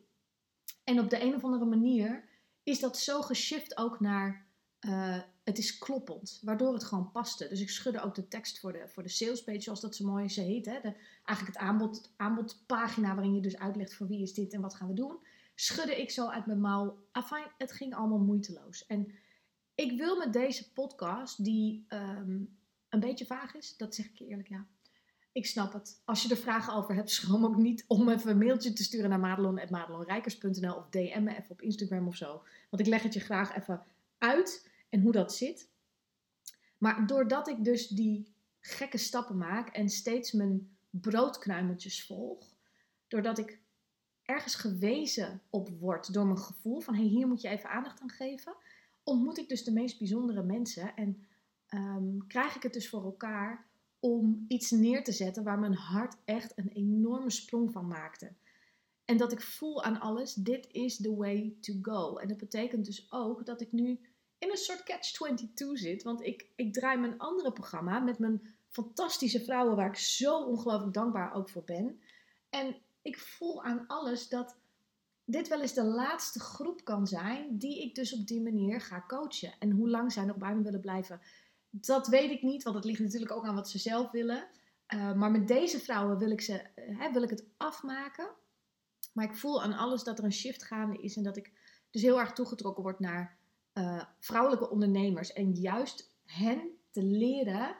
En 0.84 1.00
op 1.00 1.10
de 1.10 1.22
een 1.22 1.36
of 1.36 1.44
andere 1.44 1.66
manier 1.66 2.30
is 2.64 2.80
dat 2.80 2.98
zo 2.98 3.22
geshift 3.22 3.78
ook 3.78 4.00
naar 4.00 4.48
uh, 4.82 5.18
het 5.44 5.58
is 5.58 5.78
kloppend, 5.78 6.40
waardoor 6.42 6.74
het 6.74 6.84
gewoon 6.84 7.12
paste. 7.12 7.48
Dus 7.48 7.62
ik 7.62 7.70
schudde 7.70 8.02
ook 8.02 8.16
de 8.16 8.28
tekst 8.28 8.60
voor 8.60 8.74
de, 8.74 8.88
voor 8.88 9.04
de 9.04 9.10
salespage, 9.10 9.62
zoals 9.62 9.82
dat 9.82 9.96
zo 9.96 10.06
mooi 10.06 10.30
ze 10.30 10.42
heet. 10.42 10.66
Hè? 10.66 10.80
De, 10.82 10.94
eigenlijk 11.24 11.58
het 11.58 11.68
aanbod, 11.68 12.12
aanbodpagina 12.18 13.14
waarin 13.14 13.36
je 13.36 13.42
dus 13.42 13.58
uitlegt 13.58 13.94
voor 13.94 14.08
wie 14.08 14.22
is 14.22 14.34
dit 14.34 14.54
en 14.54 14.62
wat 14.62 14.76
gaan 14.76 14.88
we 14.88 14.94
doen. 14.94 15.18
Schudde 15.56 16.02
ik 16.02 16.10
zo 16.10 16.28
uit 16.28 16.46
mijn 16.46 16.62
mouw. 16.62 16.98
Afijn, 17.12 17.52
het 17.58 17.72
ging 17.72 17.96
allemaal 17.96 18.20
moeiteloos. 18.20 18.86
En 18.86 19.12
ik 19.76 19.98
wil 19.98 20.18
met 20.18 20.34
deze 20.34 20.72
podcast, 20.72 21.44
die 21.44 21.86
um, 21.90 22.58
een 22.90 23.00
beetje 23.00 23.26
vaag 23.26 23.56
is, 23.56 23.78
dat 23.78 23.96
zeg 23.96 24.06
ik 24.06 24.18
je 24.18 24.28
eerlijk 24.28 24.50
ja. 24.50 24.66
Ik 25.32 25.46
snap 25.46 25.74
het. 25.74 26.02
Als 26.06 26.24
je 26.24 26.30
er 26.30 26.38
vragen 26.38 26.74
over 26.74 26.96
hebt, 26.96 27.12
schroom 27.12 27.46
ook 27.46 27.58
niet 27.58 27.86
om 27.88 28.10
even 28.10 28.32
een 28.32 28.38
mailtje 28.38 28.74
te 28.74 28.84
sturen 28.84 29.10
naar 29.10 29.20
madelon.madelonrijkers.nl 29.20 30.76
of 30.76 30.90
DM 30.90 31.24
me 31.24 31.38
even 31.38 31.50
op 31.50 31.62
Instagram 31.62 32.08
of 32.08 32.16
zo. 32.16 32.44
Want 32.70 32.82
ik 32.82 32.88
leg 32.88 33.04
het 33.04 33.14
je 33.14 33.20
graag 33.20 33.56
even 33.56 33.84
uit 34.18 34.69
en 34.90 35.02
hoe 35.02 35.12
dat 35.12 35.36
zit. 35.36 35.70
Maar 36.78 37.08
doordat 37.08 37.48
ik 37.48 37.64
dus 37.64 37.88
die 37.88 38.34
gekke 38.60 38.98
stappen 38.98 39.38
maak 39.38 39.70
en 39.70 39.90
steeds 39.90 40.32
mijn 40.32 40.78
broodkruimeltjes 40.90 42.06
volg, 42.06 42.56
doordat 43.08 43.38
ik 43.38 43.60
ergens 44.24 44.56
gewezen 44.56 45.42
op 45.50 45.70
word 45.70 46.14
door 46.14 46.26
mijn 46.26 46.40
gevoel 46.40 46.80
van 46.80 46.96
hey, 46.96 47.06
hier 47.06 47.28
moet 47.28 47.42
je 47.42 47.48
even 47.48 47.70
aandacht 47.70 48.02
aan 48.02 48.10
geven, 48.10 48.56
ontmoet 49.04 49.38
ik 49.38 49.50
dus 49.50 49.64
de 49.64 49.72
meest 49.72 49.98
bijzondere 49.98 50.44
mensen 50.44 50.96
en 50.96 51.28
um, 51.70 52.28
krijg 52.28 52.56
ik 52.56 52.64
het 52.64 52.74
dus 52.74 52.90
voor 52.90 53.04
elkaar 53.04 53.68
om 54.00 54.46
iets 54.48 54.72
neer 54.72 55.04
te 55.04 55.12
zetten 55.12 55.44
waar 55.44 55.60
mijn 55.60 55.76
hart 55.76 56.16
echt 56.26 56.58
een 56.58 56.70
enorme 56.70 57.30
sprong 57.30 57.72
van 57.72 57.88
maakte. 57.88 58.34
En 59.06 59.18
dat 59.18 59.32
ik 59.32 59.42
voel 59.42 59.84
aan 59.84 60.00
alles, 60.00 60.34
dit 60.34 60.68
is 60.72 60.98
the 60.98 61.16
way 61.16 61.56
to 61.62 61.74
go. 61.82 62.18
En 62.18 62.28
dat 62.28 62.38
betekent 62.38 62.86
dus 62.86 63.12
ook 63.12 63.46
dat 63.46 63.62
ik 63.62 63.72
nu 63.72 64.00
in 64.40 64.50
een 64.50 64.58
soort 64.58 64.84
catch-22 64.84 65.72
zit. 65.74 66.04
Want 66.04 66.22
ik, 66.22 66.48
ik 66.56 66.74
draai 66.74 66.98
mijn 66.98 67.18
andere 67.18 67.52
programma 67.52 68.00
met 68.00 68.20
mijn 68.20 68.56
fantastische 68.70 69.44
vrouwen, 69.44 69.76
waar 69.76 69.88
ik 69.88 69.98
zo 69.98 70.44
ongelooflijk 70.44 70.94
dankbaar 70.94 71.34
ook 71.34 71.50
voor 71.50 71.64
ben. 71.64 72.02
En 72.50 72.76
ik 73.02 73.18
voel 73.18 73.64
aan 73.64 73.88
alles 73.88 74.28
dat 74.28 74.56
dit 75.26 75.48
wel 75.48 75.62
eens 75.62 75.74
de 75.74 75.84
laatste 75.84 76.40
groep 76.40 76.84
kan 76.84 77.08
zijn 77.08 77.58
die 77.58 77.82
ik 77.82 77.96
dus 77.96 78.14
op 78.14 78.28
die 78.28 78.42
manier 78.42 78.82
ga 78.82 79.04
coachen. 79.08 79.54
En 79.60 79.72
hoe 79.72 79.90
lang 79.90 80.12
zij 80.12 80.26
nog 80.26 80.38
bij 80.38 80.56
me 80.56 80.62
willen 80.62 80.82
blijven, 80.82 81.22
dat 81.70 82.08
weet 82.08 82.32
ik 82.32 82.42
niet, 82.42 82.64
want 82.64 82.76
het 82.76 82.86
ligt 82.86 83.00
natuurlijk 83.00 83.32
ook 83.32 83.46
aan 83.46 83.56
wat 83.56 83.70
ze 83.70 83.78
zelf 83.78 84.12
willen. 84.12 84.48
Uh, 84.94 85.14
maar 85.14 85.32
met 85.32 85.48
deze 85.48 85.80
vrouwen 85.80 86.18
wil 86.18 86.32
ik, 86.32 86.42
ze, 86.42 86.62
uh, 86.76 87.12
wil 87.12 87.24
ik 87.24 87.30
het 87.30 87.46
afmaken. 87.58 88.30
Maar 89.14 89.26
ik 89.26 89.36
voel 89.36 89.64
aan 89.64 89.74
alles 89.74 90.04
dat 90.04 90.18
er 90.18 90.24
een 90.24 90.34
shift 90.34 90.64
gaande 90.64 91.02
is 91.02 91.16
en 91.18 91.24
dat 91.24 91.38
ik 91.38 91.52
dus 91.92 92.02
heel 92.02 92.20
erg 92.20 92.34
toegetrokken 92.34 92.84
word 92.84 93.00
naar 93.00 93.39
uh, 93.80 94.04
vrouwelijke 94.20 94.70
ondernemers. 94.70 95.34
En 95.34 95.54
juist 95.54 96.16
hen 96.26 96.62
te 96.92 97.04
leren 97.04 97.76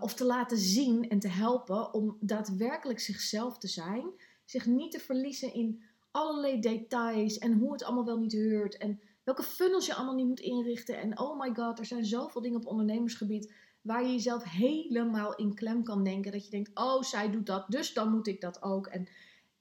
of 0.00 0.14
te 0.14 0.24
laten 0.24 0.58
zien 0.58 1.08
en 1.08 1.18
te 1.18 1.28
helpen 1.28 1.94
om 1.94 2.16
daadwerkelijk 2.20 3.00
zichzelf 3.00 3.58
te 3.58 3.68
zijn. 3.68 4.04
Zich 4.44 4.66
niet 4.66 4.92
te 4.92 4.98
verliezen 4.98 5.54
in 5.54 5.82
allerlei 6.10 6.60
details 6.60 7.38
en 7.38 7.52
hoe 7.52 7.72
het 7.72 7.84
allemaal 7.84 8.04
wel 8.04 8.18
niet 8.18 8.32
heurt. 8.32 8.76
En 8.76 9.00
welke 9.24 9.42
funnels 9.42 9.86
je 9.86 9.94
allemaal 9.94 10.14
niet 10.14 10.26
moet 10.26 10.40
inrichten. 10.40 10.98
En 10.98 11.18
oh 11.18 11.40
my 11.40 11.54
god, 11.54 11.78
er 11.78 11.84
zijn 11.84 12.04
zoveel 12.04 12.40
dingen 12.40 12.60
op 12.60 12.66
ondernemersgebied 12.66 13.52
waar 13.80 14.04
je 14.04 14.12
jezelf 14.12 14.44
helemaal 14.44 15.34
in 15.34 15.54
klem 15.54 15.82
kan 15.82 16.04
denken. 16.04 16.32
Dat 16.32 16.44
je 16.44 16.50
denkt, 16.50 16.70
oh 16.74 17.02
zij 17.02 17.30
doet 17.30 17.46
dat, 17.46 17.64
dus 17.68 17.92
dan 17.92 18.10
moet 18.10 18.26
ik 18.26 18.40
dat 18.40 18.62
ook. 18.62 18.86
En 18.86 19.08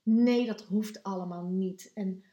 nee, 0.04 0.46
dat 0.46 0.62
hoeft 0.62 1.04
allemaal 1.04 1.44
niet. 1.44 1.92
En 1.94 2.24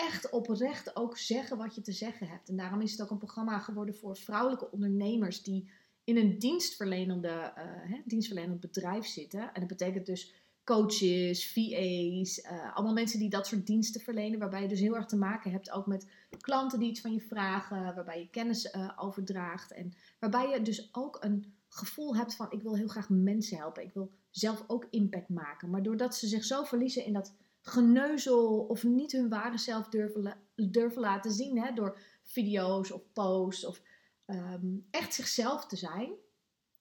echt 0.00 0.30
oprecht 0.30 0.96
ook 0.96 1.18
zeggen 1.18 1.56
wat 1.56 1.74
je 1.74 1.80
te 1.80 1.92
zeggen 1.92 2.28
hebt. 2.28 2.48
En 2.48 2.56
daarom 2.56 2.80
is 2.80 2.90
het 2.90 3.02
ook 3.02 3.10
een 3.10 3.18
programma 3.18 3.58
geworden 3.58 3.94
voor 3.94 4.16
vrouwelijke 4.16 4.70
ondernemers 4.70 5.42
die 5.42 5.70
in 6.04 6.16
een 6.16 6.38
dienstverlenende, 6.38 7.52
uh, 7.88 7.98
dienstverlenend 8.04 8.60
bedrijf 8.60 9.06
zitten. 9.06 9.40
En 9.40 9.60
dat 9.60 9.66
betekent 9.66 10.06
dus 10.06 10.32
coaches, 10.64 11.52
VA's, 11.52 12.38
uh, 12.38 12.76
allemaal 12.76 12.92
mensen 12.92 13.18
die 13.18 13.28
dat 13.28 13.46
soort 13.46 13.66
diensten 13.66 14.00
verlenen, 14.00 14.38
waarbij 14.38 14.62
je 14.62 14.68
dus 14.68 14.80
heel 14.80 14.96
erg 14.96 15.06
te 15.06 15.16
maken 15.16 15.50
hebt 15.50 15.70
ook 15.70 15.86
met 15.86 16.06
klanten 16.40 16.78
die 16.78 16.90
iets 16.90 17.00
van 17.00 17.12
je 17.12 17.20
vragen, 17.20 17.94
waarbij 17.94 18.18
je 18.18 18.30
kennis 18.30 18.74
uh, 18.74 18.90
overdraagt 18.96 19.72
en 19.72 19.92
waarbij 20.18 20.48
je 20.48 20.62
dus 20.62 20.88
ook 20.92 21.18
een 21.20 21.54
gevoel 21.68 22.16
hebt 22.16 22.34
van 22.34 22.46
ik 22.50 22.62
wil 22.62 22.76
heel 22.76 22.88
graag 22.88 23.08
mensen 23.08 23.56
helpen, 23.56 23.82
ik 23.82 23.94
wil 23.94 24.10
zelf 24.30 24.64
ook 24.66 24.86
impact 24.90 25.28
maken. 25.28 25.70
Maar 25.70 25.82
doordat 25.82 26.16
ze 26.16 26.26
zich 26.26 26.44
zo 26.44 26.64
verliezen 26.64 27.04
in 27.04 27.12
dat 27.12 27.34
geneuzel 27.70 28.58
of 28.58 28.84
niet 28.84 29.12
hun 29.12 29.28
ware 29.28 29.58
zelf 29.58 29.88
durven, 29.88 30.36
durven 30.54 31.00
laten 31.00 31.32
zien 31.32 31.58
hè, 31.58 31.72
door 31.72 31.98
video's 32.22 32.90
of 32.90 33.02
posts 33.12 33.64
of 33.64 33.82
um, 34.26 34.86
echt 34.90 35.14
zichzelf 35.14 35.66
te 35.66 35.76
zijn, 35.76 36.12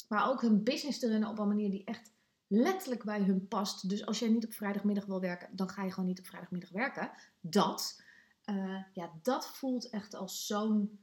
maar 0.08 0.30
ook 0.30 0.42
hun 0.42 0.64
business 0.64 1.00
te 1.00 1.08
runnen 1.08 1.30
op 1.30 1.40
een 1.40 1.48
manier 1.48 1.72
die 1.72 1.84
echt 1.84 2.14
letterlijk 2.48 3.04
bij 3.04 3.22
hun 3.22 3.48
past. 3.48 3.90
Dus 3.90 4.06
als 4.06 4.20
jij 4.20 4.30
niet 4.30 4.46
op 4.46 4.54
vrijdagmiddag 4.54 5.06
wil 5.06 5.20
werken, 5.20 5.56
dan 5.56 5.70
ga 5.70 5.84
je 5.84 5.92
gewoon 5.92 6.10
niet 6.10 6.20
op 6.20 6.26
vrijdagmiddag 6.26 6.70
werken. 6.70 7.12
Dat, 7.42 8.02
uh, 8.46 8.84
ja, 8.94 9.12
dat 9.22 9.48
voelt 9.48 9.90
echt 9.90 10.14
als 10.16 10.46
zo'n 10.46 11.00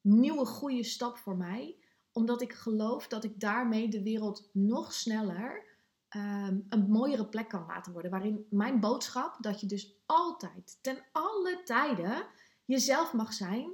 nieuwe 0.00 0.44
goede 0.46 0.84
stap 0.84 1.18
voor 1.18 1.36
mij. 1.36 1.76
Omdat 2.12 2.42
ik 2.42 2.52
geloof 2.52 3.08
dat 3.08 3.24
ik 3.24 3.40
daarmee 3.40 3.88
de 3.88 4.02
wereld 4.02 4.48
nog 4.52 4.92
sneller 4.92 5.69
um, 6.16 6.66
een 6.68 6.86
mooiere 6.88 7.26
plek 7.26 7.48
kan 7.48 7.66
laten 7.66 7.92
worden. 7.92 8.10
Waarin 8.10 8.46
mijn 8.50 8.80
boodschap, 8.80 9.36
dat 9.40 9.60
je 9.60 9.66
dus 9.66 9.94
altijd, 10.06 10.78
ten 10.80 11.04
alle 11.12 11.60
tijden, 11.64 12.26
jezelf 12.64 13.12
mag 13.12 13.32
zijn. 13.32 13.70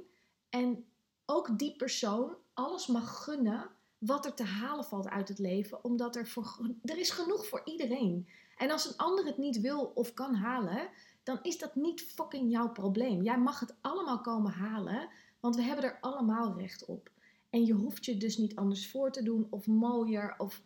En 0.49 0.85
ook 1.25 1.59
die 1.59 1.75
persoon 1.75 2.35
alles 2.53 2.87
mag 2.87 3.23
gunnen 3.23 3.69
wat 3.97 4.25
er 4.25 4.33
te 4.33 4.43
halen 4.43 4.85
valt 4.85 5.07
uit 5.07 5.27
het 5.27 5.39
leven. 5.39 5.83
Omdat 5.83 6.15
er, 6.15 6.27
voor, 6.27 6.75
er 6.81 6.97
is 6.97 7.09
genoeg 7.09 7.47
voor 7.47 7.61
iedereen. 7.65 8.29
En 8.57 8.71
als 8.71 8.85
een 8.85 8.97
ander 8.97 9.25
het 9.25 9.37
niet 9.37 9.61
wil 9.61 9.91
of 9.95 10.13
kan 10.13 10.35
halen, 10.35 10.89
dan 11.23 11.39
is 11.41 11.57
dat 11.57 11.75
niet 11.75 12.01
fucking 12.01 12.51
jouw 12.51 12.71
probleem. 12.71 13.21
Jij 13.21 13.39
mag 13.39 13.59
het 13.59 13.75
allemaal 13.81 14.21
komen 14.21 14.51
halen, 14.51 15.09
want 15.39 15.55
we 15.55 15.61
hebben 15.61 15.85
er 15.85 15.97
allemaal 16.01 16.57
recht 16.57 16.85
op. 16.85 17.11
En 17.49 17.65
je 17.65 17.73
hoeft 17.73 18.05
je 18.05 18.17
dus 18.17 18.37
niet 18.37 18.55
anders 18.55 18.91
voor 18.91 19.11
te 19.11 19.23
doen 19.23 19.47
of 19.49 19.67
mooier 19.67 20.35
of 20.37 20.61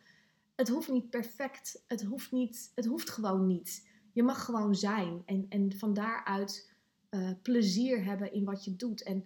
het 0.61 0.69
hoeft 0.69 0.91
niet 0.91 1.09
perfect. 1.09 1.83
Het 1.87 2.03
hoeft, 2.03 2.31
niet, 2.31 2.71
het 2.75 2.85
hoeft 2.85 3.09
gewoon 3.09 3.47
niet. 3.47 3.87
Je 4.11 4.23
mag 4.23 4.45
gewoon 4.45 4.75
zijn 4.75 5.21
en, 5.25 5.45
en 5.49 5.77
van 5.77 5.93
daaruit 5.93 6.71
uh, 7.09 7.29
plezier 7.41 8.03
hebben 8.03 8.33
in 8.33 8.43
wat 8.43 8.63
je 8.65 8.75
doet. 8.75 9.03
En 9.03 9.25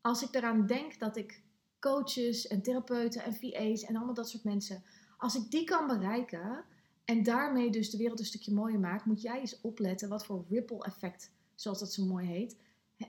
als 0.00 0.22
ik 0.22 0.34
eraan 0.34 0.66
denk 0.66 0.98
dat 0.98 1.16
ik 1.16 1.42
coaches 1.80 2.46
en 2.46 2.62
therapeuten 2.62 3.24
en 3.24 3.34
VA's 3.34 3.82
en 3.82 3.96
allemaal 3.96 4.14
dat 4.14 4.28
soort 4.28 4.44
mensen. 4.44 4.82
Als 5.16 5.34
ik 5.34 5.50
die 5.50 5.64
kan 5.64 5.86
bereiken 5.86 6.64
en 7.04 7.22
daarmee 7.22 7.70
dus 7.70 7.90
de 7.90 7.96
wereld 7.96 8.18
een 8.18 8.24
stukje 8.24 8.54
mooier 8.54 8.80
maak, 8.80 9.04
moet 9.04 9.22
jij 9.22 9.40
eens 9.40 9.60
opletten 9.60 10.08
wat 10.08 10.26
voor 10.26 10.44
ripple 10.48 10.84
effect, 10.84 11.30
zoals 11.54 11.78
dat 11.78 11.92
zo 11.92 12.04
mooi 12.04 12.26
heet, 12.26 12.56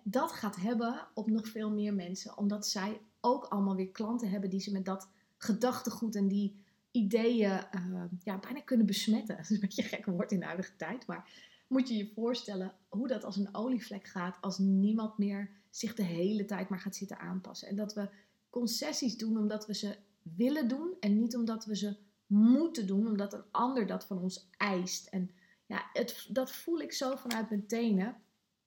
dat 0.04 0.32
gaat 0.32 0.56
hebben 0.56 1.08
op 1.13 1.30
nog 1.30 1.48
veel 1.48 1.72
meer 1.72 1.94
mensen. 1.94 2.38
Omdat 2.38 2.68
zij 2.68 3.02
ook 3.22 3.44
allemaal 3.44 3.76
weer 3.76 3.92
klanten 3.92 4.30
hebben 4.30 4.50
die 4.50 4.60
ze 4.60 4.72
met 4.72 4.86
dat 4.86 5.10
gedachtegoed 5.38 6.16
en 6.16 6.28
die 6.28 6.66
ideeën 6.98 7.52
uh, 7.52 8.04
ja, 8.24 8.38
bijna 8.38 8.62
kunnen 8.62 8.86
besmetten. 8.86 9.36
Dat 9.38 9.46
is 9.46 9.50
een 9.50 9.60
beetje 9.60 9.84
een 9.84 9.90
gek 9.90 10.06
woord 10.06 10.32
in 10.32 10.40
de 10.40 10.46
huidige 10.46 10.76
tijd, 10.76 11.08
maar 11.08 11.30
moet 11.68 11.90
je 11.90 11.96
je 11.96 12.12
voorstellen 12.16 12.74
hoe 12.90 13.08
dat 13.08 13.24
als 13.24 13.38
een 13.38 13.56
olievlek 13.56 14.08
gaat 14.08 14.38
als 14.42 14.58
niemand 14.58 15.18
meer 15.18 15.50
zich 15.70 15.94
de 15.94 16.04
hele 16.04 16.46
tijd 16.46 16.70
maar 16.70 16.80
gaat 16.80 16.96
zitten 16.96 17.20
aanpassen. 17.20 17.68
En 17.68 17.76
dat 17.76 17.94
we 17.94 18.10
concessies 18.50 19.18
doen 19.18 19.38
omdat 19.38 19.66
we 19.66 19.74
ze 19.74 19.96
willen 20.22 20.68
doen 20.68 20.96
en 21.00 21.20
niet 21.20 21.36
omdat 21.36 21.66
we 21.66 21.76
ze 21.76 21.96
moeten 22.28 22.88
doen 22.88 23.08
omdat 23.08 23.34
een 23.34 23.44
ander 23.52 23.88
dat 23.88 24.06
van 24.06 24.18
ons 24.22 24.50
eist. 24.58 25.08
En 25.08 25.32
ja, 25.66 25.90
het, 25.94 26.28
dat 26.30 26.52
voel 26.52 26.80
ik 26.80 26.94
zo 26.94 27.16
vanuit 27.16 27.50
mijn 27.50 27.68
tenen. 27.68 28.16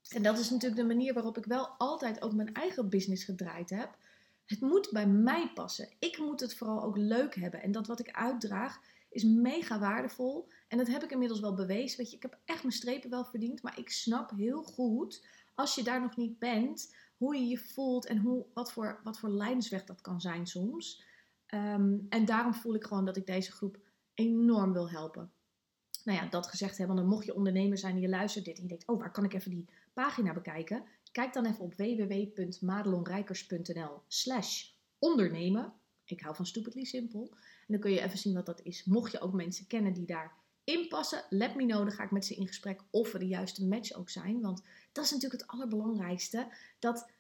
En 0.09 0.23
dat 0.23 0.39
is 0.39 0.51
natuurlijk 0.51 0.81
de 0.81 0.87
manier 0.87 1.15
waarop 1.15 1.37
ik 1.37 1.45
wel 1.45 1.67
altijd 1.67 2.23
ook 2.23 2.35
mijn 2.35 2.55
eigen 2.55 2.89
business 2.89 3.25
gedraaid 3.25 3.71
heb. 3.71 3.97
Het 4.51 4.61
moet 4.61 4.89
bij 4.93 5.07
mij 5.07 5.51
passen. 5.55 5.89
Ik 5.99 6.19
moet 6.19 6.41
het 6.41 6.57
vooral 6.57 6.83
ook 6.83 6.97
leuk 6.97 7.35
hebben. 7.35 7.63
En 7.63 7.73
dat 7.73 7.87
wat 7.87 8.01
ik 8.01 8.11
uitdraag 8.11 8.81
is 9.11 9.25
mega 9.25 9.79
waardevol. 9.79 10.49
En 10.69 10.79
dat 10.79 10.87
heb 10.87 11.03
ik 11.03 11.11
inmiddels 11.11 11.41
wel 11.41 11.55
bewezen. 11.55 11.99
Weet 11.99 12.11
je, 12.11 12.17
ik 12.17 12.23
heb 12.23 12.39
echt 12.45 12.63
mijn 12.63 12.75
strepen 12.75 13.11
wel 13.11 13.25
verdiend. 13.25 13.63
Maar 13.63 13.79
ik 13.79 13.91
snap 13.91 14.31
heel 14.31 14.63
goed, 14.63 15.27
als 15.55 15.75
je 15.75 15.83
daar 15.83 16.01
nog 16.01 16.17
niet 16.17 16.39
bent, 16.39 16.95
hoe 17.17 17.37
je 17.37 17.47
je 17.47 17.59
voelt 17.59 18.07
en 18.07 18.19
hoe, 18.19 18.47
wat, 18.55 18.73
voor, 18.73 19.01
wat 19.05 19.19
voor 19.19 19.31
lijnsweg 19.31 19.85
dat 19.85 20.01
kan 20.01 20.21
zijn 20.21 20.47
soms. 20.47 21.03
Ehm, 21.47 21.99
en 22.09 22.25
daarom 22.25 22.55
voel 22.55 22.75
ik 22.75 22.85
gewoon 22.85 23.05
dat 23.05 23.17
ik 23.17 23.27
deze 23.27 23.53
groep 23.53 23.79
enorm 24.15 24.73
wil 24.73 24.91
helpen. 24.91 25.33
Nou 26.05 26.19
ja, 26.19 26.29
dat 26.29 26.47
gezegd 26.47 26.79
hebben, 26.79 26.97
dan 26.97 27.07
mocht 27.07 27.27
je 27.27 27.35
ondernemer 27.35 27.79
zijn 27.79 27.95
en 27.95 28.01
je 28.01 28.09
luistert 28.09 28.45
dit 28.45 28.57
en 28.57 28.63
je 28.63 28.69
denkt, 28.69 28.87
oh, 28.87 28.99
waar 28.99 29.11
kan 29.13 29.25
ik 29.25 29.33
even 29.33 29.51
die 29.51 29.69
pagina 29.93 30.33
bekijken? 30.33 30.85
Kijk 31.13 31.33
dan 31.33 31.47
even 31.47 31.65
op 31.65 31.75
www.madelonrijkers.nl 31.75 34.03
slash 34.09 34.71
ondernemen. 34.99 35.73
Ik 36.05 36.21
hou 36.21 36.35
van 36.35 36.47
stupidly 36.47 36.85
simpel. 36.85 37.29
En 37.31 37.67
dan 37.67 37.81
kun 37.81 37.91
je 37.91 38.01
even 38.01 38.19
zien 38.19 38.35
wat 38.35 38.47
dat 38.47 38.63
is. 38.63 38.85
Mocht 38.85 39.13
je 39.13 39.21
ook 39.21 39.33
mensen 39.33 39.67
kennen 39.67 39.93
die 39.93 40.07
daar 40.07 40.39
inpassen, 40.65 41.25
let 41.29 41.55
me 41.55 41.67
know. 41.67 41.79
Dan 41.79 41.93
ga 41.93 42.03
ik 42.03 42.11
met 42.11 42.25
ze 42.25 42.35
in 42.35 42.47
gesprek 42.47 42.81
of 42.91 43.13
we 43.13 43.19
de 43.19 43.27
juiste 43.27 43.67
match 43.67 43.93
ook 43.93 44.11
zijn. 44.11 44.41
Want 44.41 44.63
dat 44.93 45.05
is 45.05 45.11
natuurlijk 45.11 45.41
het 45.41 45.51
allerbelangrijkste. 45.51 46.53
Dat 46.79 47.11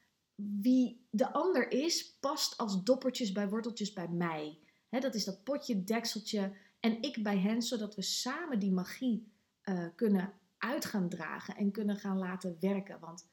wie 0.61 1.07
de 1.11 1.33
ander 1.33 1.71
is, 1.71 2.17
past 2.21 2.57
als 2.57 2.83
doppertjes 2.83 3.33
bij 3.33 3.49
worteltjes 3.49 3.93
bij 3.93 4.09
mij. 4.09 4.59
dat 4.89 5.15
is 5.15 5.25
dat 5.25 5.45
potje, 5.45 5.85
dekseltje 5.85 6.53
en 6.81 7.03
ik 7.03 7.23
bij 7.23 7.39
hen, 7.39 7.63
zodat 7.63 7.95
we 7.95 8.03
samen 8.03 8.59
die 8.59 8.73
magie 8.73 9.33
uh, 9.65 9.87
kunnen 9.97 10.33
uit 10.59 10.85
gaan 10.85 11.09
dragen 11.09 11.57
en 11.57 11.71
kunnen 11.71 11.97
gaan 11.97 12.19
laten 12.19 12.57
werken. 12.61 13.01
Want 13.01 13.29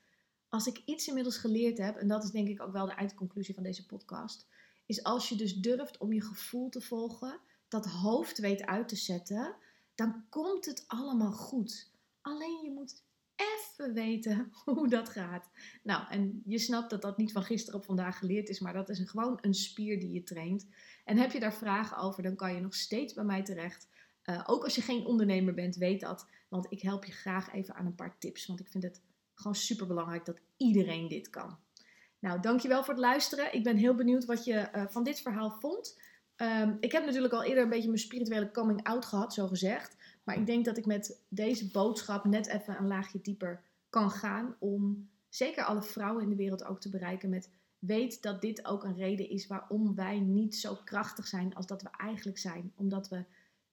als 0.57 0.67
ik 0.67 0.81
iets 0.85 1.07
inmiddels 1.07 1.37
geleerd 1.37 1.77
heb, 1.77 1.95
en 1.95 2.07
dat 2.07 2.23
is 2.23 2.31
denk 2.31 2.47
ik 2.47 2.61
ook 2.61 2.71
wel 2.71 2.85
de 2.85 2.91
eindconclusie 2.91 3.53
van 3.53 3.63
deze 3.63 3.85
podcast, 3.85 4.47
is 4.85 5.03
als 5.03 5.29
je 5.29 5.35
dus 5.35 5.55
durft 5.55 5.97
om 5.97 6.13
je 6.13 6.21
gevoel 6.21 6.69
te 6.69 6.81
volgen, 6.81 7.39
dat 7.67 7.85
hoofd 7.85 8.37
weet 8.37 8.65
uit 8.65 8.87
te 8.87 8.95
zetten, 8.95 9.55
dan 9.95 10.25
komt 10.29 10.65
het 10.65 10.83
allemaal 10.87 11.31
goed. 11.31 11.91
Alleen 12.21 12.59
je 12.63 12.71
moet 12.71 13.03
even 13.35 13.93
weten 13.93 14.51
hoe 14.65 14.87
dat 14.87 15.09
gaat. 15.09 15.49
Nou, 15.83 16.07
en 16.09 16.41
je 16.45 16.59
snapt 16.59 16.89
dat 16.89 17.01
dat 17.01 17.17
niet 17.17 17.31
van 17.31 17.43
gisteren 17.43 17.79
op 17.79 17.85
vandaag 17.85 18.17
geleerd 18.17 18.49
is, 18.49 18.59
maar 18.59 18.73
dat 18.73 18.89
is 18.89 18.99
gewoon 18.99 19.37
een 19.41 19.53
spier 19.53 19.99
die 19.99 20.11
je 20.11 20.23
traint. 20.23 20.67
En 21.05 21.17
heb 21.17 21.31
je 21.31 21.39
daar 21.39 21.53
vragen 21.53 21.97
over, 21.97 22.23
dan 22.23 22.35
kan 22.35 22.53
je 22.53 22.61
nog 22.61 22.75
steeds 22.75 23.13
bij 23.13 23.23
mij 23.23 23.43
terecht. 23.43 23.87
Uh, 24.23 24.43
ook 24.45 24.63
als 24.63 24.75
je 24.75 24.81
geen 24.81 25.05
ondernemer 25.05 25.53
bent, 25.53 25.75
weet 25.75 25.99
dat. 25.99 26.27
Want 26.49 26.71
ik 26.71 26.81
help 26.81 27.05
je 27.05 27.11
graag 27.11 27.53
even 27.53 27.75
aan 27.75 27.85
een 27.85 27.95
paar 27.95 28.17
tips. 28.19 28.45
Want 28.45 28.59
ik 28.59 28.67
vind 28.67 28.83
het 28.83 29.01
gewoon 29.39 29.55
super 29.55 29.87
belangrijk 29.87 30.25
dat 30.25 30.39
iedereen 30.57 31.07
dit 31.07 31.29
kan. 31.29 31.57
Nou, 32.19 32.39
dankjewel 32.39 32.83
voor 32.83 32.93
het 32.93 33.03
luisteren. 33.03 33.53
Ik 33.53 33.63
ben 33.63 33.77
heel 33.77 33.95
benieuwd 33.95 34.25
wat 34.25 34.45
je 34.45 34.69
uh, 34.75 34.83
van 34.87 35.03
dit 35.03 35.21
verhaal 35.21 35.51
vond. 35.59 35.99
Um, 36.37 36.77
ik 36.79 36.91
heb 36.91 37.05
natuurlijk 37.05 37.33
al 37.33 37.43
eerder 37.43 37.63
een 37.63 37.69
beetje 37.69 37.87
mijn 37.87 37.99
spirituele 37.99 38.51
coming 38.51 38.83
out 38.83 39.05
gehad, 39.05 39.33
zo 39.33 39.47
gezegd. 39.47 39.95
Maar 40.23 40.37
ik 40.37 40.45
denk 40.45 40.65
dat 40.65 40.77
ik 40.77 40.85
met 40.85 41.21
deze 41.27 41.71
boodschap 41.71 42.25
net 42.25 42.47
even 42.47 42.77
een 42.77 42.87
laagje 42.87 43.21
dieper 43.21 43.63
kan 43.89 44.11
gaan. 44.11 44.55
Om 44.59 45.09
zeker 45.29 45.63
alle 45.63 45.83
vrouwen 45.83 46.23
in 46.23 46.29
de 46.29 46.35
wereld 46.35 46.63
ook 46.63 46.79
te 46.79 46.89
bereiken 46.89 47.29
met 47.29 47.49
weet 47.79 48.21
dat 48.21 48.41
dit 48.41 48.65
ook 48.65 48.83
een 48.83 48.95
reden 48.95 49.29
is 49.29 49.47
waarom 49.47 49.95
wij 49.95 50.19
niet 50.19 50.55
zo 50.55 50.75
krachtig 50.85 51.27
zijn 51.27 51.55
als 51.55 51.67
dat 51.67 51.81
we 51.81 51.89
eigenlijk 51.97 52.37
zijn. 52.37 52.73
Omdat 52.75 53.09
we 53.09 53.25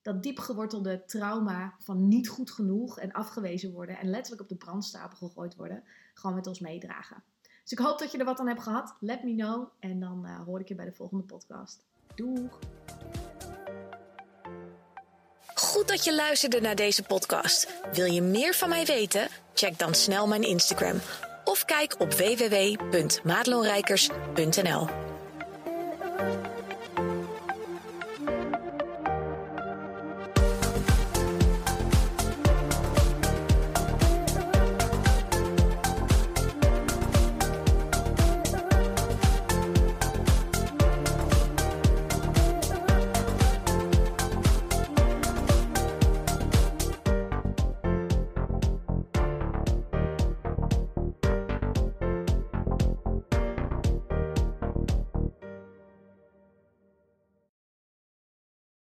dat 0.04 0.22
diep 0.22 0.38
gewortelde 0.38 1.02
trauma 1.06 1.74
van 1.78 2.08
niet 2.08 2.28
goed 2.28 2.50
genoeg 2.50 2.98
en 2.98 3.12
afgewezen 3.12 3.72
worden 3.72 3.98
en 3.98 4.10
letterlijk 4.10 4.42
op 4.42 4.48
de 4.48 4.54
brandstapel 4.54 5.16
gegooid 5.16 5.56
worden, 5.56 5.82
gewoon 6.14 6.36
met 6.36 6.46
ons 6.46 6.60
meedragen. 6.60 7.22
Dus 7.62 7.72
ik 7.72 7.78
hoop 7.78 7.98
dat 7.98 8.12
je 8.12 8.18
er 8.18 8.24
wat 8.24 8.38
aan 8.38 8.48
hebt 8.48 8.62
gehad. 8.62 8.94
Let 9.00 9.24
me 9.24 9.34
know 9.34 9.68
en 9.78 10.00
dan 10.00 10.26
uh, 10.26 10.44
hoor 10.44 10.60
ik 10.60 10.68
je 10.68 10.74
bij 10.74 10.84
de 10.84 10.92
volgende 10.92 11.24
podcast. 11.24 11.84
Doeg! 12.14 12.58
Goed 15.54 15.88
dat 15.88 16.04
je 16.04 16.14
luisterde 16.14 16.60
naar 16.60 16.76
deze 16.76 17.02
podcast. 17.02 17.82
Wil 17.92 18.06
je 18.06 18.22
meer 18.22 18.54
van 18.54 18.68
mij 18.68 18.84
weten? 18.84 19.28
Check 19.54 19.78
dan 19.78 19.94
snel 19.94 20.26
mijn 20.26 20.42
Instagram 20.42 21.00
of 21.44 21.64
kijk 21.64 22.00
op 22.00 22.12
www.madelonrijkers.nl. 22.12 25.03